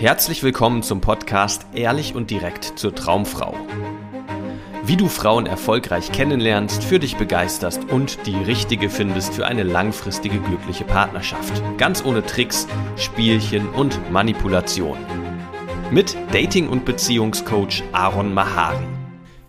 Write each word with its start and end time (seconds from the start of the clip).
Herzlich 0.00 0.44
willkommen 0.44 0.84
zum 0.84 1.00
Podcast 1.00 1.66
Ehrlich 1.74 2.14
und 2.14 2.30
direkt 2.30 2.78
zur 2.78 2.94
Traumfrau. 2.94 3.52
Wie 4.84 4.96
du 4.96 5.08
Frauen 5.08 5.46
erfolgreich 5.46 6.12
kennenlernst, 6.12 6.84
für 6.84 7.00
dich 7.00 7.16
begeisterst 7.16 7.82
und 7.90 8.24
die 8.24 8.36
richtige 8.36 8.90
findest 8.90 9.34
für 9.34 9.44
eine 9.44 9.64
langfristige 9.64 10.38
glückliche 10.38 10.84
Partnerschaft. 10.84 11.60
Ganz 11.78 12.04
ohne 12.04 12.24
Tricks, 12.24 12.68
Spielchen 12.96 13.70
und 13.70 14.08
Manipulation. 14.12 14.98
Mit 15.90 16.16
Dating- 16.30 16.68
und 16.68 16.84
Beziehungscoach 16.84 17.82
Aaron 17.90 18.32
Mahari. 18.32 18.86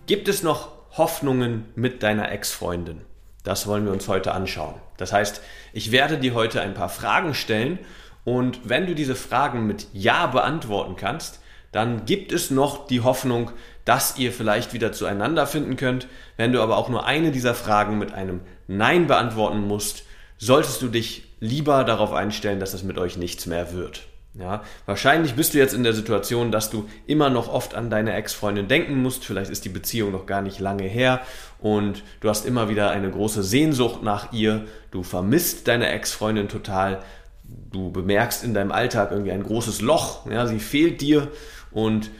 Gibt 0.06 0.26
es 0.26 0.42
noch 0.42 0.72
Hoffnungen 0.98 1.66
mit 1.76 2.02
deiner 2.02 2.32
Ex-Freundin? 2.32 3.02
Das 3.44 3.68
wollen 3.68 3.84
wir 3.84 3.92
uns 3.92 4.08
heute 4.08 4.32
anschauen. 4.32 4.74
Das 4.96 5.12
heißt, 5.12 5.42
ich 5.72 5.92
werde 5.92 6.18
dir 6.18 6.34
heute 6.34 6.60
ein 6.60 6.74
paar 6.74 6.88
Fragen 6.88 7.34
stellen 7.34 7.78
und 8.24 8.68
wenn 8.68 8.86
du 8.86 8.94
diese 8.94 9.14
Fragen 9.14 9.66
mit 9.66 9.88
Ja 9.92 10.26
beantworten 10.26 10.96
kannst, 10.96 11.40
dann 11.72 12.04
gibt 12.04 12.32
es 12.32 12.50
noch 12.50 12.86
die 12.86 13.00
Hoffnung, 13.00 13.52
dass 13.84 14.18
ihr 14.18 14.32
vielleicht 14.32 14.72
wieder 14.72 14.92
zueinander 14.92 15.46
finden 15.46 15.76
könnt. 15.76 16.08
Wenn 16.36 16.52
du 16.52 16.60
aber 16.60 16.76
auch 16.76 16.88
nur 16.88 17.06
eine 17.06 17.30
dieser 17.30 17.54
Fragen 17.54 17.98
mit 17.98 18.12
einem 18.12 18.40
Nein 18.66 19.06
beantworten 19.06 19.66
musst, 19.66 20.04
solltest 20.38 20.82
du 20.82 20.88
dich 20.88 21.24
lieber 21.38 21.84
darauf 21.84 22.12
einstellen, 22.12 22.60
dass 22.60 22.74
es 22.74 22.82
mit 22.82 22.98
euch 22.98 23.16
nichts 23.16 23.46
mehr 23.46 23.72
wird. 23.72 24.02
Ja, 24.34 24.62
wahrscheinlich 24.86 25.34
bist 25.34 25.54
du 25.54 25.58
jetzt 25.58 25.74
in 25.74 25.82
der 25.82 25.92
Situation, 25.92 26.52
dass 26.52 26.70
du 26.70 26.88
immer 27.08 27.30
noch 27.30 27.52
oft 27.52 27.74
an 27.74 27.90
deine 27.90 28.12
Ex-Freundin 28.12 28.68
denken 28.68 29.02
musst. 29.02 29.24
Vielleicht 29.24 29.50
ist 29.50 29.64
die 29.64 29.70
Beziehung 29.70 30.12
noch 30.12 30.26
gar 30.26 30.40
nicht 30.40 30.60
lange 30.60 30.84
her 30.84 31.20
und 31.58 32.04
du 32.20 32.28
hast 32.28 32.46
immer 32.46 32.68
wieder 32.68 32.90
eine 32.90 33.10
große 33.10 33.42
Sehnsucht 33.42 34.04
nach 34.04 34.32
ihr. 34.32 34.66
Du 34.92 35.02
vermisst 35.02 35.66
deine 35.66 35.88
Ex-Freundin 35.88 36.48
total. 36.48 37.02
Du 37.70 37.90
bemerkst 37.90 38.44
in 38.44 38.54
deinem 38.54 38.72
Alltag 38.72 39.10
irgendwie 39.10 39.32
ein 39.32 39.42
großes 39.42 39.80
Loch. 39.80 40.26
Ja, 40.30 40.46
sie 40.46 40.58
fehlt 40.58 41.00
dir 41.00 41.28
und 41.70 42.10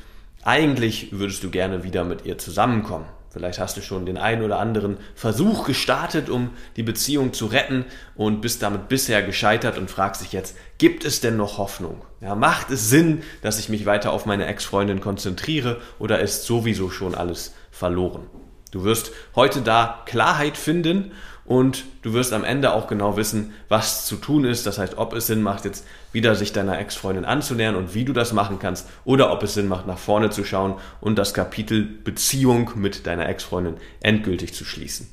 eigentlich 0.43 1.13
würdest 1.13 1.43
du 1.43 1.51
gerne 1.51 1.85
wieder 1.85 2.05
mit 2.05 2.25
ihr 2.25 2.39
zusammenkommen. 2.39 3.07
Vielleicht 3.31 3.61
hast 3.61 3.77
du 3.77 3.81
schon 3.81 4.07
den 4.07 4.19
einen 4.19 4.43
oder 4.43 4.59
anderen 4.59 4.97
Versuch 5.15 5.65
gestartet, 5.65 6.29
um 6.29 6.51
die 6.77 6.83
Beziehung 6.83 7.33
zu 7.33 7.47
retten 7.47 7.85
und 8.17 8.41
bist 8.41 8.61
damit 8.61 8.89
bisher 8.89 9.23
gescheitert 9.23 9.79
und 9.79 9.89
fragst 9.89 10.23
dich 10.23 10.33
jetzt, 10.33 10.57
gibt 10.79 11.05
es 11.05 11.21
denn 11.21 11.37
noch 11.37 11.57
Hoffnung? 11.59 12.03
Ja, 12.21 12.35
macht 12.35 12.71
es 12.71 12.91
Sinn, 12.91 13.23
dass 13.43 13.61
ich 13.61 13.69
mich 13.69 13.87
weiter 13.87 14.13
auf 14.13 14.27
meine 14.27 14.47
Ex-Freundin 14.47 15.01
konzentriere 15.01 15.81
oder 16.01 16.19
ist 16.19 16.45
sowieso 16.45 16.91
schon 16.91 17.15
alles 17.15 17.55
verloren? 17.71 18.27
Du 18.73 18.83
wirst 18.83 19.13
heute 19.37 19.63
da 19.63 20.03
Klarheit 20.07 20.57
finden 20.57 21.13
und 21.51 21.85
du 22.03 22.13
wirst 22.13 22.33
am 22.33 22.45
Ende 22.45 22.73
auch 22.73 22.87
genau 22.87 23.17
wissen, 23.17 23.53
was 23.69 24.07
zu 24.07 24.15
tun 24.15 24.45
ist. 24.45 24.69
Das 24.69 24.79
heißt, 24.79 24.99
ob 24.99 25.13
es 25.15 25.27
Sinn 25.27 25.43
macht, 25.43 25.65
jetzt 25.65 25.85
wieder 26.13 26.37
sich 26.37 26.53
deiner 26.53 26.79
Ex-Freundin 26.79 27.25
anzunähern 27.25 27.75
und 27.75 27.93
wie 27.93 28.05
du 28.05 28.13
das 28.13 28.33
machen 28.33 28.61
kannst 28.61 28.89
oder 29.05 29.33
ob 29.33 29.43
es 29.43 29.55
Sinn 29.55 29.67
macht, 29.67 29.85
nach 29.85 29.99
vorne 29.99 30.31
zu 30.31 30.45
schauen 30.45 30.77
und 31.01 31.19
das 31.19 31.35
Kapitel 31.35 31.83
Beziehung 31.83 32.71
mit 32.77 33.05
deiner 33.05 33.29
Ex-Freundin 33.29 33.79
endgültig 34.01 34.55
zu 34.55 34.65
schließen. 34.65 35.11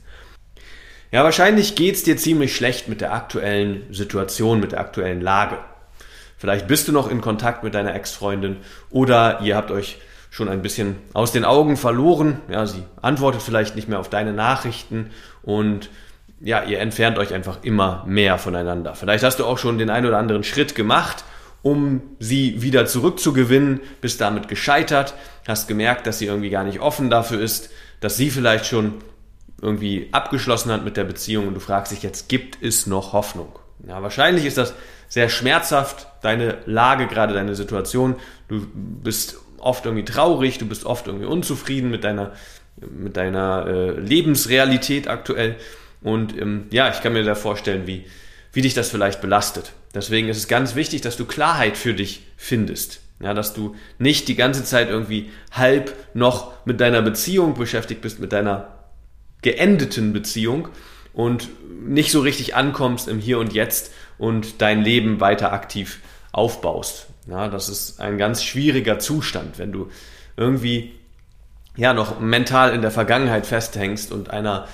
Ja, 1.11 1.23
wahrscheinlich 1.23 1.73
geht's 1.73 2.03
dir 2.03 2.17
ziemlich 2.17 2.55
schlecht 2.55 2.87
mit 2.87 3.01
der 3.01 3.13
aktuellen 3.13 3.91
Situation, 3.91 4.59
mit 4.59 4.73
der 4.73 4.79
aktuellen 4.79 5.21
Lage. 5.21 5.57
Vielleicht 6.37 6.67
bist 6.67 6.87
du 6.87 6.91
noch 6.91 7.09
in 7.09 7.19
Kontakt 7.19 7.63
mit 7.63 7.73
deiner 7.73 7.95
Ex-Freundin 7.95 8.57
oder 8.91 9.41
ihr 9.41 9.55
habt 9.55 9.71
euch 9.71 9.97
schon 10.29 10.49
ein 10.49 10.61
bisschen 10.61 10.97
aus 11.13 11.31
den 11.31 11.45
Augen 11.45 11.77
verloren. 11.77 12.41
Ja, 12.47 12.67
sie 12.67 12.83
antwortet 13.01 13.41
vielleicht 13.41 13.75
nicht 13.75 13.87
mehr 13.87 13.99
auf 13.99 14.11
deine 14.11 14.33
Nachrichten 14.33 15.09
und 15.41 15.89
ja, 16.39 16.63
ihr 16.63 16.79
entfernt 16.79 17.17
euch 17.17 17.33
einfach 17.33 17.59
immer 17.63 18.03
mehr 18.07 18.37
voneinander. 18.37 18.95
Vielleicht 18.95 19.23
hast 19.23 19.39
du 19.39 19.45
auch 19.45 19.57
schon 19.57 19.77
den 19.77 19.89
einen 19.89 20.05
oder 20.05 20.17
anderen 20.17 20.43
Schritt 20.43 20.75
gemacht, 20.75 21.23
um 21.63 22.01
sie 22.19 22.61
wieder 22.61 22.85
zurückzugewinnen, 22.85 23.81
bist 24.01 24.21
damit 24.21 24.47
gescheitert, 24.47 25.15
hast 25.47 25.67
gemerkt, 25.67 26.05
dass 26.07 26.19
sie 26.19 26.25
irgendwie 26.25 26.49
gar 26.49 26.63
nicht 26.63 26.79
offen 26.79 27.09
dafür 27.09 27.41
ist, 27.41 27.69
dass 27.99 28.17
sie 28.17 28.29
vielleicht 28.29 28.65
schon 28.65 28.95
irgendwie 29.61 30.09
abgeschlossen 30.11 30.71
hat 30.71 30.85
mit 30.85 30.97
der 30.97 31.03
Beziehung 31.03 31.47
und 31.47 31.55
du 31.55 31.59
fragst 31.59 31.91
dich 31.91 32.03
jetzt, 32.03 32.29
gibt 32.29 32.61
es 32.61 32.85
noch 32.85 33.13
Hoffnung? 33.13 33.57
Ja, 33.87 34.01
wahrscheinlich 34.03 34.45
ist 34.45 34.57
das 34.57 34.73
sehr 35.07 35.29
schmerzhaft, 35.29 36.07
deine 36.21 36.57
Lage, 36.65 37.07
gerade 37.07 37.33
deine 37.33 37.55
Situation. 37.55 38.15
Du 38.47 38.67
bist 38.73 39.37
oft 39.57 39.85
irgendwie 39.85 40.05
traurig, 40.05 40.57
du 40.57 40.67
bist 40.67 40.85
oft 40.85 41.07
irgendwie 41.07 41.25
unzufrieden 41.25 41.89
mit 41.89 42.03
deiner, 42.03 42.33
mit 42.77 43.17
deiner 43.17 43.65
äh, 43.67 43.91
Lebensrealität 43.99 45.07
aktuell. 45.07 45.55
Und 46.07 46.39
ähm, 46.39 46.67
ja, 46.71 46.89
ich 46.89 47.01
kann 47.01 47.11
mir 47.11 47.23
da 47.23 47.35
vorstellen, 47.35 47.85
wie, 47.85 48.05
wie 48.53 48.61
dich 48.61 48.73
das 48.73 48.89
vielleicht 48.89 49.19
belastet. 49.19 49.73
Deswegen 49.93 50.29
ist 50.29 50.37
es 50.37 50.47
ganz 50.47 50.73
wichtig, 50.73 51.01
dass 51.01 51.17
du 51.17 51.25
Klarheit 51.25 51.75
für 51.75 51.93
dich 51.93 52.21
findest. 52.37 53.01
Ja, 53.19 53.33
dass 53.33 53.53
du 53.53 53.75
nicht 53.99 54.29
die 54.29 54.37
ganze 54.37 54.63
Zeit 54.63 54.89
irgendwie 54.89 55.29
halb 55.51 55.93
noch 56.13 56.65
mit 56.65 56.79
deiner 56.79 57.01
Beziehung 57.01 57.55
beschäftigt 57.55 57.99
bist, 57.99 58.21
mit 58.21 58.31
deiner 58.31 58.85
geendeten 59.41 60.13
Beziehung 60.13 60.69
und 61.11 61.49
nicht 61.85 62.11
so 62.11 62.21
richtig 62.21 62.55
ankommst 62.55 63.09
im 63.09 63.19
Hier 63.19 63.37
und 63.37 63.51
Jetzt 63.51 63.91
und 64.17 64.61
dein 64.61 64.85
Leben 64.85 65.19
weiter 65.19 65.51
aktiv 65.51 65.99
aufbaust. 66.31 67.07
Ja, 67.29 67.49
das 67.49 67.67
ist 67.67 67.99
ein 67.99 68.17
ganz 68.17 68.45
schwieriger 68.45 68.97
Zustand, 68.99 69.59
wenn 69.59 69.73
du 69.73 69.89
irgendwie 70.37 70.93
ja 71.77 71.93
noch 71.93 72.19
mental 72.19 72.73
in 72.73 72.81
der 72.81 72.91
Vergangenheit 72.91 73.45
festhängst 73.45 74.11
und 74.11 74.31
einer 74.31 74.67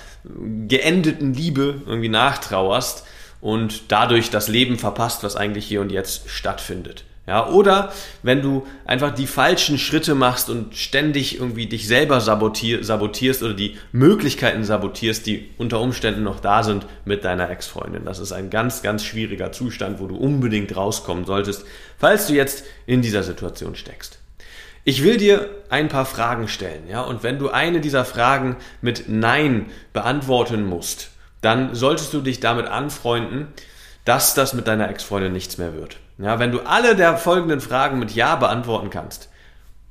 geendeten 0.66 1.34
Liebe 1.34 1.82
irgendwie 1.86 2.08
nachtrauerst 2.08 3.06
und 3.40 3.92
dadurch 3.92 4.30
das 4.30 4.48
Leben 4.48 4.78
verpasst, 4.78 5.22
was 5.22 5.36
eigentlich 5.36 5.66
hier 5.66 5.82
und 5.82 5.92
jetzt 5.92 6.30
stattfindet. 6.30 7.04
Ja, 7.26 7.48
oder 7.48 7.90
wenn 8.22 8.42
du 8.42 8.66
einfach 8.84 9.14
die 9.14 9.26
falschen 9.26 9.78
Schritte 9.78 10.14
machst 10.14 10.50
und 10.50 10.76
ständig 10.76 11.38
irgendwie 11.38 11.66
dich 11.66 11.88
selber 11.88 12.20
sabotier, 12.20 12.84
sabotierst 12.84 13.42
oder 13.42 13.54
die 13.54 13.78
Möglichkeiten 13.92 14.62
sabotierst, 14.62 15.26
die 15.26 15.48
unter 15.56 15.80
Umständen 15.80 16.22
noch 16.22 16.38
da 16.40 16.62
sind 16.62 16.84
mit 17.06 17.24
deiner 17.24 17.48
Ex-Freundin. 17.48 18.04
Das 18.04 18.18
ist 18.18 18.32
ein 18.32 18.50
ganz, 18.50 18.82
ganz 18.82 19.04
schwieriger 19.04 19.52
Zustand, 19.52 20.00
wo 20.00 20.06
du 20.06 20.16
unbedingt 20.16 20.76
rauskommen 20.76 21.24
solltest, 21.24 21.64
falls 21.96 22.26
du 22.26 22.34
jetzt 22.34 22.64
in 22.84 23.00
dieser 23.00 23.22
Situation 23.22 23.74
steckst. 23.74 24.18
Ich 24.86 25.02
will 25.02 25.16
dir 25.16 25.48
ein 25.70 25.88
paar 25.88 26.04
Fragen 26.04 26.46
stellen, 26.46 26.86
ja, 26.88 27.00
und 27.00 27.22
wenn 27.22 27.38
du 27.38 27.48
eine 27.48 27.80
dieser 27.80 28.04
Fragen 28.04 28.56
mit 28.82 29.08
Nein 29.08 29.66
beantworten 29.94 30.64
musst, 30.64 31.10
dann 31.40 31.74
solltest 31.74 32.12
du 32.12 32.20
dich 32.20 32.40
damit 32.40 32.66
anfreunden, 32.66 33.48
dass 34.04 34.34
das 34.34 34.52
mit 34.52 34.66
deiner 34.66 34.90
Ex-Freundin 34.90 35.32
nichts 35.32 35.56
mehr 35.56 35.74
wird. 35.74 35.96
Ja, 36.18 36.38
wenn 36.38 36.52
du 36.52 36.60
alle 36.60 36.96
der 36.96 37.16
folgenden 37.16 37.62
Fragen 37.62 37.98
mit 37.98 38.12
Ja 38.12 38.36
beantworten 38.36 38.90
kannst, 38.90 39.30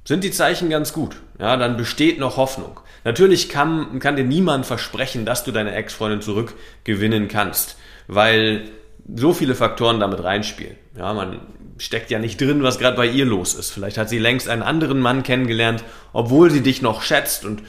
sind 0.06 0.24
die 0.24 0.32
Zeichen 0.32 0.70
ganz 0.70 0.94
gut. 0.94 1.16
Ja, 1.40 1.58
dann 1.58 1.76
besteht 1.76 2.20
noch 2.20 2.38
Hoffnung. 2.38 2.80
Natürlich 3.04 3.50
kann, 3.50 4.00
kann 4.00 4.16
dir 4.16 4.24
niemand 4.24 4.66
versprechen, 4.66 5.26
dass 5.26 5.44
du 5.44 5.52
deine 5.52 5.74
Ex-Freundin 5.74 6.22
zurückgewinnen 6.22 7.28
kannst, 7.28 7.78
weil 8.08 8.70
so 9.16 9.34
viele 9.34 9.56
Faktoren 9.56 10.00
damit 10.00 10.24
reinspielen. 10.24 10.76
Ja, 10.96 11.14
man 11.14 11.40
steckt 11.78 12.12
ja 12.12 12.20
nicht 12.20 12.40
drin, 12.40 12.64
was 12.64 12.80
gerade 12.80 12.98
bei 12.98 13.08
ihr 13.08 13.26
los 13.26 13.56
ist. 13.56 13.72
Vielleicht 13.72 13.98
hat 13.98 14.10
sie 14.10 14.20
längst 14.20 14.50
einen 14.50 14.62
anderen 14.62 15.00
Mann 15.00 15.24
kennengelernt, 15.24 15.84
obwohl 16.12 16.52
sie 16.52 16.62
dich 16.62 16.82
noch 16.82 17.02
schätzt 17.02 17.46
und 17.46 17.64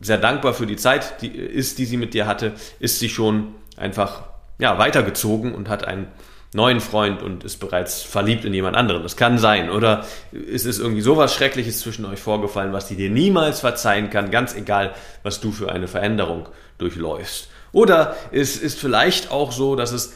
sehr 0.00 0.18
dankbar 0.18 0.54
für 0.54 0.66
die 0.66 0.76
Zeit 0.76 1.22
die 1.22 1.28
ist, 1.28 1.78
die 1.78 1.86
sie 1.86 1.96
mit 1.96 2.14
dir 2.14 2.26
hatte, 2.26 2.52
ist 2.78 2.98
sie 2.98 3.08
schon 3.08 3.54
einfach 3.76 4.24
ja, 4.58 4.78
weitergezogen 4.78 5.54
und 5.54 5.68
hat 5.68 5.84
einen 5.84 6.06
neuen 6.54 6.80
Freund 6.80 7.22
und 7.22 7.44
ist 7.44 7.58
bereits 7.58 8.02
verliebt 8.02 8.44
in 8.44 8.52
jemand 8.52 8.76
anderen. 8.76 9.02
Das 9.02 9.16
kann 9.16 9.38
sein. 9.38 9.70
Oder 9.70 10.04
es 10.32 10.66
ist 10.66 10.78
irgendwie 10.78 11.00
sowas 11.00 11.34
Schreckliches 11.34 11.80
zwischen 11.80 12.04
euch 12.04 12.20
vorgefallen, 12.20 12.72
was 12.72 12.88
sie 12.88 12.96
dir 12.96 13.10
niemals 13.10 13.60
verzeihen 13.60 14.10
kann, 14.10 14.30
ganz 14.30 14.54
egal, 14.54 14.94
was 15.22 15.40
du 15.40 15.50
für 15.50 15.72
eine 15.72 15.88
Veränderung 15.88 16.48
durchläufst. 16.78 17.48
Oder 17.72 18.16
es 18.32 18.58
ist 18.58 18.78
vielleicht 18.78 19.30
auch 19.30 19.50
so, 19.50 19.76
dass 19.76 19.92
es 19.92 20.12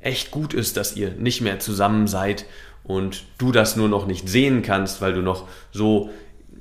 echt 0.00 0.30
gut 0.30 0.54
ist, 0.54 0.76
dass 0.76 0.96
ihr 0.96 1.10
nicht 1.12 1.40
mehr 1.40 1.58
zusammen 1.58 2.06
seid 2.06 2.44
und 2.84 3.24
du 3.36 3.52
das 3.52 3.76
nur 3.76 3.88
noch 3.88 4.06
nicht 4.06 4.28
sehen 4.28 4.62
kannst, 4.62 5.00
weil 5.00 5.12
du 5.12 5.22
noch 5.22 5.46
so, 5.72 6.10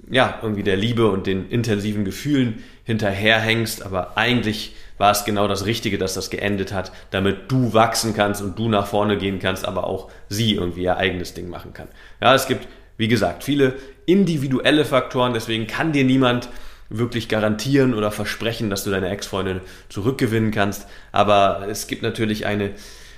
ja, 0.10 0.40
irgendwie 0.42 0.64
der 0.64 0.78
Liebe 0.78 1.10
und 1.10 1.28
den 1.28 1.50
intensiven 1.50 2.06
Gefühlen 2.06 2.64
hinterherhängst, 2.84 3.84
aber 3.84 4.18
eigentlich 4.18 4.76
war 4.98 5.12
es 5.12 5.26
genau 5.26 5.48
das 5.48 5.66
Richtige, 5.66 5.98
dass 5.98 6.16
das 6.16 6.30
geendet 6.30 6.74
hat, 6.74 6.92
damit 7.12 7.52
du 7.52 7.74
wachsen 7.74 8.16
kannst 8.16 8.42
und 8.42 8.58
du 8.58 8.68
nach 8.68 8.88
vorne 8.88 9.18
gehen 9.18 9.40
kannst, 9.40 9.68
aber 9.68 9.86
auch 9.86 10.10
sie 10.28 10.56
irgendwie 10.56 10.84
ihr 10.84 10.98
eigenes 10.98 11.34
Ding 11.34 11.50
machen 11.50 11.74
kann. 11.74 11.88
Ja, 12.22 12.34
es 12.34 12.48
gibt, 12.48 12.68
wie 12.98 13.08
gesagt, 13.08 13.44
viele 13.44 13.76
individuelle 14.06 14.86
Faktoren, 14.86 15.34
deswegen 15.34 15.68
kann 15.68 15.92
dir 15.92 16.04
niemand 16.04 16.50
wirklich 16.90 17.28
garantieren 17.28 17.94
oder 17.94 18.12
versprechen, 18.12 18.70
dass 18.70 18.86
du 18.86 18.90
deine 18.90 19.10
Ex-Freundin 19.10 19.62
zurückgewinnen 19.90 20.52
kannst, 20.52 20.88
aber 21.12 21.68
es 21.70 21.88
gibt 21.88 22.02
natürlich 22.02 22.46
eine 22.46 22.72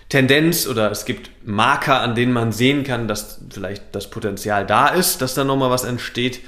Tendenz 0.09 0.67
oder 0.67 0.91
es 0.91 1.05
gibt 1.05 1.29
Marker, 1.45 2.01
an 2.01 2.15
denen 2.15 2.33
man 2.33 2.51
sehen 2.51 2.83
kann, 2.83 3.07
dass 3.07 3.39
vielleicht 3.49 3.95
das 3.95 4.09
Potenzial 4.09 4.65
da 4.65 4.87
ist, 4.87 5.21
dass 5.21 5.35
da 5.35 5.43
nochmal 5.43 5.69
was 5.69 5.83
entsteht. 5.83 6.41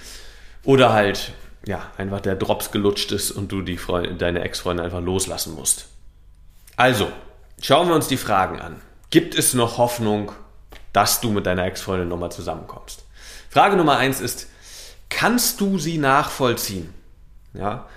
Oder 0.64 0.94
halt, 0.94 1.34
ja, 1.66 1.92
einfach 1.98 2.22
der 2.22 2.36
Drops 2.36 2.72
gelutscht 2.72 3.12
ist 3.12 3.32
und 3.32 3.52
du 3.52 3.62
die 3.62 3.78
Freundin, 3.78 4.18
deine 4.18 4.42
Ex-Freundin 4.42 4.86
einfach 4.86 5.02
loslassen 5.02 5.56
musst. 5.56 5.88
Also, 6.76 7.12
schauen 7.62 7.88
wir 7.88 7.96
uns 7.96 8.08
die 8.08 8.18
Fragen 8.18 8.60
an. 8.60 8.82
Gibt 9.12 9.36
es 9.36 9.54
noch 9.54 9.78
Hoffnung 9.78 10.32
dass 10.94 11.22
du 11.22 11.32
mit 11.32 11.46
deiner 11.46 11.66
Ex-Freundin 11.66 12.08
nochmal 12.08 12.32
zusammenkommst. 12.32 13.04
Frage 13.50 13.78
Nummer 13.78 13.98
eins 13.98 14.20
ist, 14.20 14.48
kannst 15.10 15.62
du 15.62 15.78
sie 15.78 15.98
nachvollziehen? 15.98 16.94
Ja, 17.54 17.88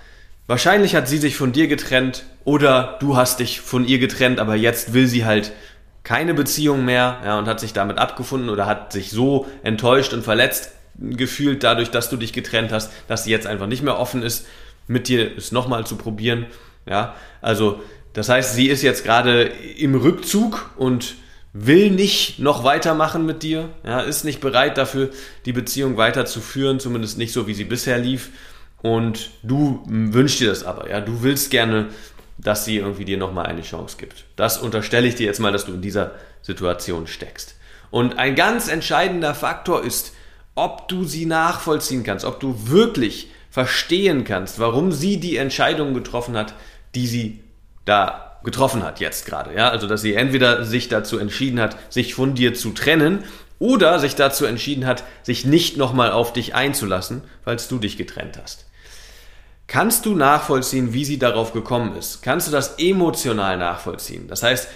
wahrscheinlich 0.47 0.95
hat 0.95 1.07
sie 1.07 1.17
sich 1.17 1.35
von 1.35 1.51
dir 1.51 1.67
getrennt 1.67 2.25
oder 2.43 2.97
du 2.99 3.15
hast 3.17 3.39
dich 3.39 3.61
von 3.61 3.87
ihr 3.87 3.99
getrennt, 3.99 4.39
aber 4.39 4.55
jetzt 4.55 4.93
will 4.93 5.07
sie 5.07 5.25
halt 5.25 5.51
keine 6.03 6.33
Beziehung 6.33 6.85
mehr 6.85 7.19
ja, 7.25 7.39
und 7.39 7.47
hat 7.47 7.59
sich 7.59 7.73
damit 7.73 7.97
abgefunden 7.97 8.49
oder 8.49 8.65
hat 8.65 8.93
sich 8.93 9.09
so 9.09 9.47
enttäuscht 9.63 10.13
und 10.13 10.23
verletzt 10.23 10.71
gefühlt 10.99 11.63
dadurch, 11.63 11.89
dass 11.89 12.09
du 12.09 12.17
dich 12.17 12.31
getrennt 12.31 12.71
hast, 12.71 12.91
dass 13.07 13.23
sie 13.23 13.31
jetzt 13.31 13.47
einfach 13.47 13.67
nicht 13.67 13.83
mehr 13.83 13.99
offen 13.99 14.23
ist, 14.23 14.45
mit 14.87 15.07
dir 15.07 15.35
es 15.35 15.51
nochmal 15.51 15.85
zu 15.85 15.95
probieren. 15.95 16.45
Ja, 16.85 17.15
also 17.41 17.81
das 18.13 18.29
heißt, 18.29 18.55
sie 18.55 18.67
ist 18.67 18.81
jetzt 18.81 19.03
gerade 19.03 19.43
im 19.43 19.95
Rückzug 19.95 20.69
und 20.77 21.15
will 21.53 21.89
nicht 21.89 22.37
noch 22.39 22.63
weitermachen 22.63 23.25
mit 23.25 23.41
dir, 23.41 23.69
ja, 23.83 24.01
ist 24.01 24.25
nicht 24.25 24.41
bereit 24.41 24.77
dafür, 24.77 25.09
die 25.45 25.53
Beziehung 25.53 25.97
weiterzuführen, 25.97 26.79
zumindest 26.79 27.17
nicht 27.17 27.33
so, 27.33 27.47
wie 27.47 27.53
sie 27.53 27.63
bisher 27.63 27.97
lief. 27.97 28.29
Und 28.85 29.31
du 29.41 29.81
wünschst 29.87 30.39
dir 30.39 30.49
das 30.49 30.63
aber, 30.63 30.89
ja, 30.89 31.01
du 31.01 31.23
willst 31.23 31.49
gerne 31.49 31.87
dass 32.37 32.65
sie 32.65 32.77
irgendwie 32.77 33.05
dir 33.05 33.17
nochmal 33.17 33.45
eine 33.45 33.61
Chance 33.61 33.97
gibt. 33.97 34.25
Das 34.35 34.57
unterstelle 34.57 35.07
ich 35.07 35.15
dir 35.15 35.25
jetzt 35.25 35.39
mal, 35.39 35.51
dass 35.51 35.65
du 35.65 35.73
in 35.73 35.81
dieser 35.81 36.11
Situation 36.41 37.07
steckst. 37.07 37.55
Und 37.91 38.19
ein 38.19 38.35
ganz 38.35 38.67
entscheidender 38.67 39.33
Faktor 39.33 39.83
ist, 39.83 40.13
ob 40.53 40.87
du 40.87 41.05
sie 41.05 41.25
nachvollziehen 41.25 42.03
kannst, 42.03 42.25
ob 42.25 42.39
du 42.39 42.67
wirklich 42.67 43.29
verstehen 43.49 44.25
kannst, 44.25 44.59
warum 44.59 44.91
sie 44.91 45.17
die 45.19 45.37
Entscheidung 45.37 45.93
getroffen 45.93 46.35
hat, 46.35 46.53
die 46.93 47.07
sie 47.07 47.39
da 47.85 48.39
getroffen 48.43 48.83
hat 48.83 48.99
jetzt 48.99 49.25
gerade. 49.25 49.55
Ja, 49.55 49.69
also 49.69 49.87
dass 49.87 50.01
sie 50.01 50.13
entweder 50.13 50.65
sich 50.65 50.89
dazu 50.89 51.17
entschieden 51.17 51.59
hat, 51.59 51.77
sich 51.91 52.13
von 52.13 52.35
dir 52.35 52.53
zu 52.53 52.71
trennen 52.71 53.23
oder 53.59 53.99
sich 53.99 54.15
dazu 54.15 54.45
entschieden 54.45 54.85
hat, 54.85 55.03
sich 55.23 55.45
nicht 55.45 55.77
nochmal 55.77 56.11
auf 56.11 56.33
dich 56.33 56.53
einzulassen, 56.53 57.21
falls 57.43 57.67
du 57.69 57.79
dich 57.79 57.97
getrennt 57.97 58.37
hast. 58.41 58.65
Kannst 59.67 60.05
du 60.05 60.15
nachvollziehen, 60.15 60.93
wie 60.93 61.05
sie 61.05 61.17
darauf 61.17 61.53
gekommen 61.53 61.95
ist? 61.95 62.21
Kannst 62.21 62.47
du 62.47 62.51
das 62.51 62.75
emotional 62.77 63.57
nachvollziehen? 63.57 64.27
Das 64.27 64.43
heißt, 64.43 64.67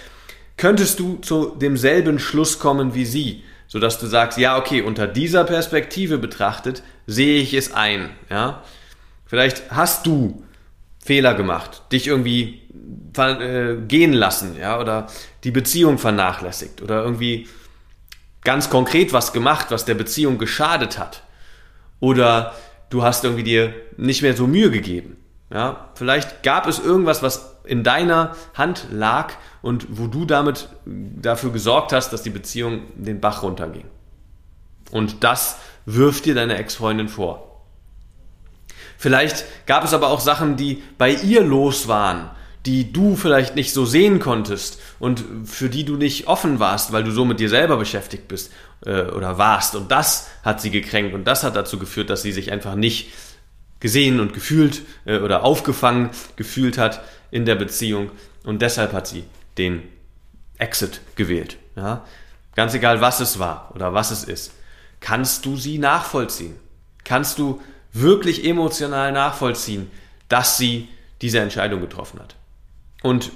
könntest 0.56 0.98
du 0.98 1.16
zu 1.18 1.54
demselben 1.56 2.18
Schluss 2.18 2.58
kommen 2.58 2.94
wie 2.94 3.06
sie, 3.06 3.44
sodass 3.68 3.98
du 3.98 4.06
sagst, 4.06 4.36
ja, 4.38 4.58
okay, 4.58 4.82
unter 4.82 5.06
dieser 5.06 5.44
Perspektive 5.44 6.18
betrachtet, 6.18 6.82
sehe 7.06 7.40
ich 7.40 7.54
es 7.54 7.72
ein, 7.72 8.10
ja? 8.28 8.62
Vielleicht 9.26 9.70
hast 9.70 10.06
du 10.06 10.42
Fehler 10.98 11.34
gemacht, 11.34 11.82
dich 11.92 12.08
irgendwie 12.08 12.62
äh, 13.16 13.76
gehen 13.86 14.12
lassen, 14.12 14.56
ja, 14.58 14.80
oder 14.80 15.06
die 15.44 15.52
Beziehung 15.52 15.98
vernachlässigt 15.98 16.82
oder 16.82 17.04
irgendwie 17.04 17.48
ganz 18.42 18.70
konkret 18.70 19.12
was 19.12 19.32
gemacht, 19.32 19.66
was 19.70 19.84
der 19.84 19.94
Beziehung 19.94 20.38
geschadet 20.38 20.98
hat. 20.98 21.22
Oder 22.00 22.54
du 22.90 23.02
hast 23.02 23.24
irgendwie 23.24 23.44
dir 23.44 23.72
nicht 23.96 24.22
mehr 24.22 24.36
so 24.36 24.46
Mühe 24.46 24.70
gegeben. 24.70 25.16
Ja, 25.52 25.90
vielleicht 25.94 26.42
gab 26.42 26.68
es 26.68 26.78
irgendwas, 26.78 27.22
was 27.22 27.56
in 27.64 27.82
deiner 27.82 28.36
Hand 28.54 28.86
lag 28.90 29.32
und 29.62 29.86
wo 29.90 30.06
du 30.06 30.24
damit 30.24 30.68
dafür 30.84 31.50
gesorgt 31.50 31.92
hast, 31.92 32.12
dass 32.12 32.22
die 32.22 32.30
Beziehung 32.30 32.82
den 32.94 33.20
Bach 33.20 33.42
runterging. 33.42 33.84
Und 34.92 35.24
das 35.24 35.58
wirft 35.86 36.26
dir 36.26 36.34
deine 36.34 36.56
Ex-Freundin 36.56 37.08
vor. 37.08 37.64
Vielleicht 38.96 39.44
gab 39.66 39.84
es 39.84 39.94
aber 39.94 40.08
auch 40.08 40.20
Sachen, 40.20 40.56
die 40.56 40.82
bei 40.98 41.10
ihr 41.10 41.42
los 41.42 41.88
waren, 41.88 42.30
die 42.66 42.92
du 42.92 43.16
vielleicht 43.16 43.56
nicht 43.56 43.72
so 43.72 43.86
sehen 43.86 44.20
konntest 44.20 44.80
und 44.98 45.24
für 45.44 45.70
die 45.70 45.84
du 45.84 45.96
nicht 45.96 46.26
offen 46.26 46.60
warst, 46.60 46.92
weil 46.92 47.04
du 47.04 47.10
so 47.10 47.24
mit 47.24 47.40
dir 47.40 47.48
selber 47.48 47.76
beschäftigt 47.76 48.28
bist 48.28 48.52
äh, 48.84 49.02
oder 49.02 49.38
warst. 49.38 49.74
Und 49.74 49.90
das 49.90 50.28
hat 50.42 50.60
sie 50.60 50.70
gekränkt 50.70 51.14
und 51.14 51.24
das 51.24 51.44
hat 51.44 51.56
dazu 51.56 51.78
geführt, 51.78 52.10
dass 52.10 52.22
sie 52.22 52.32
sich 52.32 52.52
einfach 52.52 52.74
nicht 52.74 53.10
gesehen 53.80 54.20
und 54.20 54.32
gefühlt 54.32 54.82
äh, 55.06 55.18
oder 55.18 55.44
aufgefangen 55.44 56.10
gefühlt 56.36 56.78
hat 56.78 57.02
in 57.30 57.44
der 57.44 57.54
Beziehung. 57.54 58.10
Und 58.44 58.62
deshalb 58.62 58.92
hat 58.92 59.06
sie 59.06 59.24
den 59.58 59.82
Exit 60.58 61.00
gewählt. 61.16 61.56
Ja? 61.76 62.04
Ganz 62.54 62.74
egal, 62.74 63.00
was 63.00 63.20
es 63.20 63.38
war 63.38 63.72
oder 63.74 63.94
was 63.94 64.10
es 64.10 64.24
ist. 64.24 64.52
Kannst 65.00 65.46
du 65.46 65.56
sie 65.56 65.78
nachvollziehen? 65.78 66.56
Kannst 67.04 67.38
du 67.38 67.60
wirklich 67.92 68.44
emotional 68.44 69.12
nachvollziehen, 69.12 69.90
dass 70.28 70.58
sie 70.58 70.88
diese 71.22 71.40
Entscheidung 71.40 71.80
getroffen 71.80 72.20
hat? 72.20 72.36
Und 73.02 73.32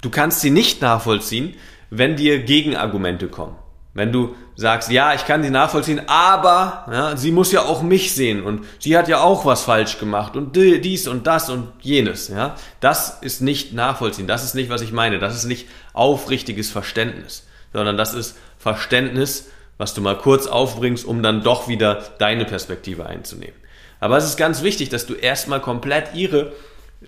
du 0.00 0.10
kannst 0.10 0.40
sie 0.40 0.50
nicht 0.50 0.80
nachvollziehen, 0.80 1.54
wenn 1.90 2.16
dir 2.16 2.42
Gegenargumente 2.42 3.28
kommen. 3.28 3.56
Wenn 3.94 4.10
du 4.10 4.34
sagst, 4.56 4.90
ja, 4.90 5.12
ich 5.12 5.26
kann 5.26 5.42
sie 5.42 5.50
nachvollziehen, 5.50 6.00
aber 6.06 6.86
ja, 6.90 7.16
sie 7.16 7.30
muss 7.30 7.52
ja 7.52 7.62
auch 7.62 7.82
mich 7.82 8.14
sehen 8.14 8.42
und 8.42 8.64
sie 8.78 8.96
hat 8.96 9.06
ja 9.08 9.20
auch 9.20 9.44
was 9.44 9.62
falsch 9.64 9.98
gemacht 9.98 10.34
und 10.34 10.56
dies 10.56 11.06
und 11.08 11.26
das 11.26 11.50
und 11.50 11.68
jenes. 11.80 12.28
Ja, 12.28 12.56
das 12.80 13.18
ist 13.20 13.42
nicht 13.42 13.74
nachvollziehen. 13.74 14.26
Das 14.26 14.44
ist 14.44 14.54
nicht, 14.54 14.70
was 14.70 14.80
ich 14.80 14.92
meine. 14.92 15.18
Das 15.18 15.34
ist 15.34 15.44
nicht 15.44 15.68
aufrichtiges 15.92 16.70
Verständnis, 16.70 17.46
sondern 17.74 17.98
das 17.98 18.14
ist 18.14 18.38
Verständnis, 18.58 19.50
was 19.76 19.92
du 19.92 20.00
mal 20.00 20.16
kurz 20.16 20.46
aufbringst, 20.46 21.04
um 21.04 21.22
dann 21.22 21.42
doch 21.42 21.68
wieder 21.68 22.02
deine 22.18 22.46
Perspektive 22.46 23.04
einzunehmen. 23.04 23.56
Aber 24.00 24.16
es 24.16 24.24
ist 24.24 24.38
ganz 24.38 24.62
wichtig, 24.62 24.88
dass 24.88 25.06
du 25.06 25.14
erstmal 25.14 25.60
komplett 25.60 26.14
ihre 26.14 26.52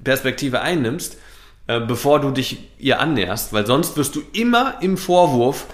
Perspektive 0.03 0.61
einnimmst, 0.61 1.17
äh, 1.67 1.81
bevor 1.81 2.21
du 2.21 2.31
dich 2.31 2.69
ihr 2.79 3.01
annäherst, 3.01 3.53
weil 3.53 3.67
sonst 3.67 3.97
wirst 3.97 4.15
du 4.17 4.23
immer 4.33 4.77
im 4.83 4.99
Vorwurf 4.99 5.67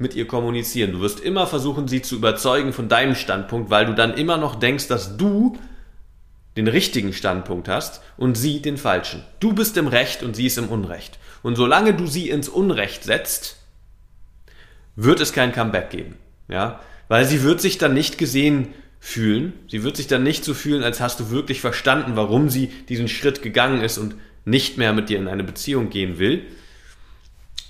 mit 0.00 0.14
ihr 0.14 0.26
kommunizieren. 0.26 0.92
Du 0.92 1.00
wirst 1.00 1.20
immer 1.20 1.46
versuchen, 1.46 1.86
sie 1.86 2.02
zu 2.02 2.16
überzeugen 2.16 2.72
von 2.72 2.88
deinem 2.88 3.14
Standpunkt, 3.14 3.70
weil 3.70 3.86
du 3.86 3.94
dann 3.94 4.14
immer 4.14 4.38
noch 4.38 4.54
denkst, 4.56 4.88
dass 4.88 5.16
du 5.16 5.58
den 6.56 6.66
richtigen 6.66 7.12
Standpunkt 7.12 7.68
hast 7.68 8.02
und 8.16 8.36
sie 8.36 8.60
den 8.60 8.76
falschen. 8.76 9.22
Du 9.38 9.52
bist 9.52 9.76
im 9.76 9.86
Recht 9.86 10.22
und 10.22 10.34
sie 10.34 10.46
ist 10.46 10.58
im 10.58 10.68
Unrecht. 10.68 11.18
Und 11.42 11.56
solange 11.56 11.94
du 11.94 12.06
sie 12.06 12.28
ins 12.28 12.48
Unrecht 12.48 13.04
setzt, 13.04 13.58
wird 14.96 15.20
es 15.20 15.32
kein 15.32 15.52
Comeback 15.52 15.90
geben. 15.90 16.16
Ja? 16.48 16.80
Weil 17.08 17.24
sie 17.24 17.42
wird 17.42 17.60
sich 17.60 17.78
dann 17.78 17.94
nicht 17.94 18.18
gesehen 18.18 18.68
fühlen. 18.98 19.52
Sie 19.68 19.82
wird 19.82 19.96
sich 19.96 20.06
dann 20.06 20.22
nicht 20.22 20.44
so 20.44 20.54
fühlen, 20.54 20.82
als 20.82 21.00
hast 21.00 21.20
du 21.20 21.30
wirklich 21.30 21.60
verstanden, 21.60 22.12
warum 22.16 22.50
sie 22.50 22.68
diesen 22.88 23.08
Schritt 23.08 23.42
gegangen 23.42 23.80
ist 23.80 23.98
und 23.98 24.14
nicht 24.44 24.76
mehr 24.76 24.92
mit 24.92 25.08
dir 25.08 25.18
in 25.18 25.28
eine 25.28 25.44
Beziehung 25.44 25.90
gehen 25.90 26.18
will. 26.18 26.42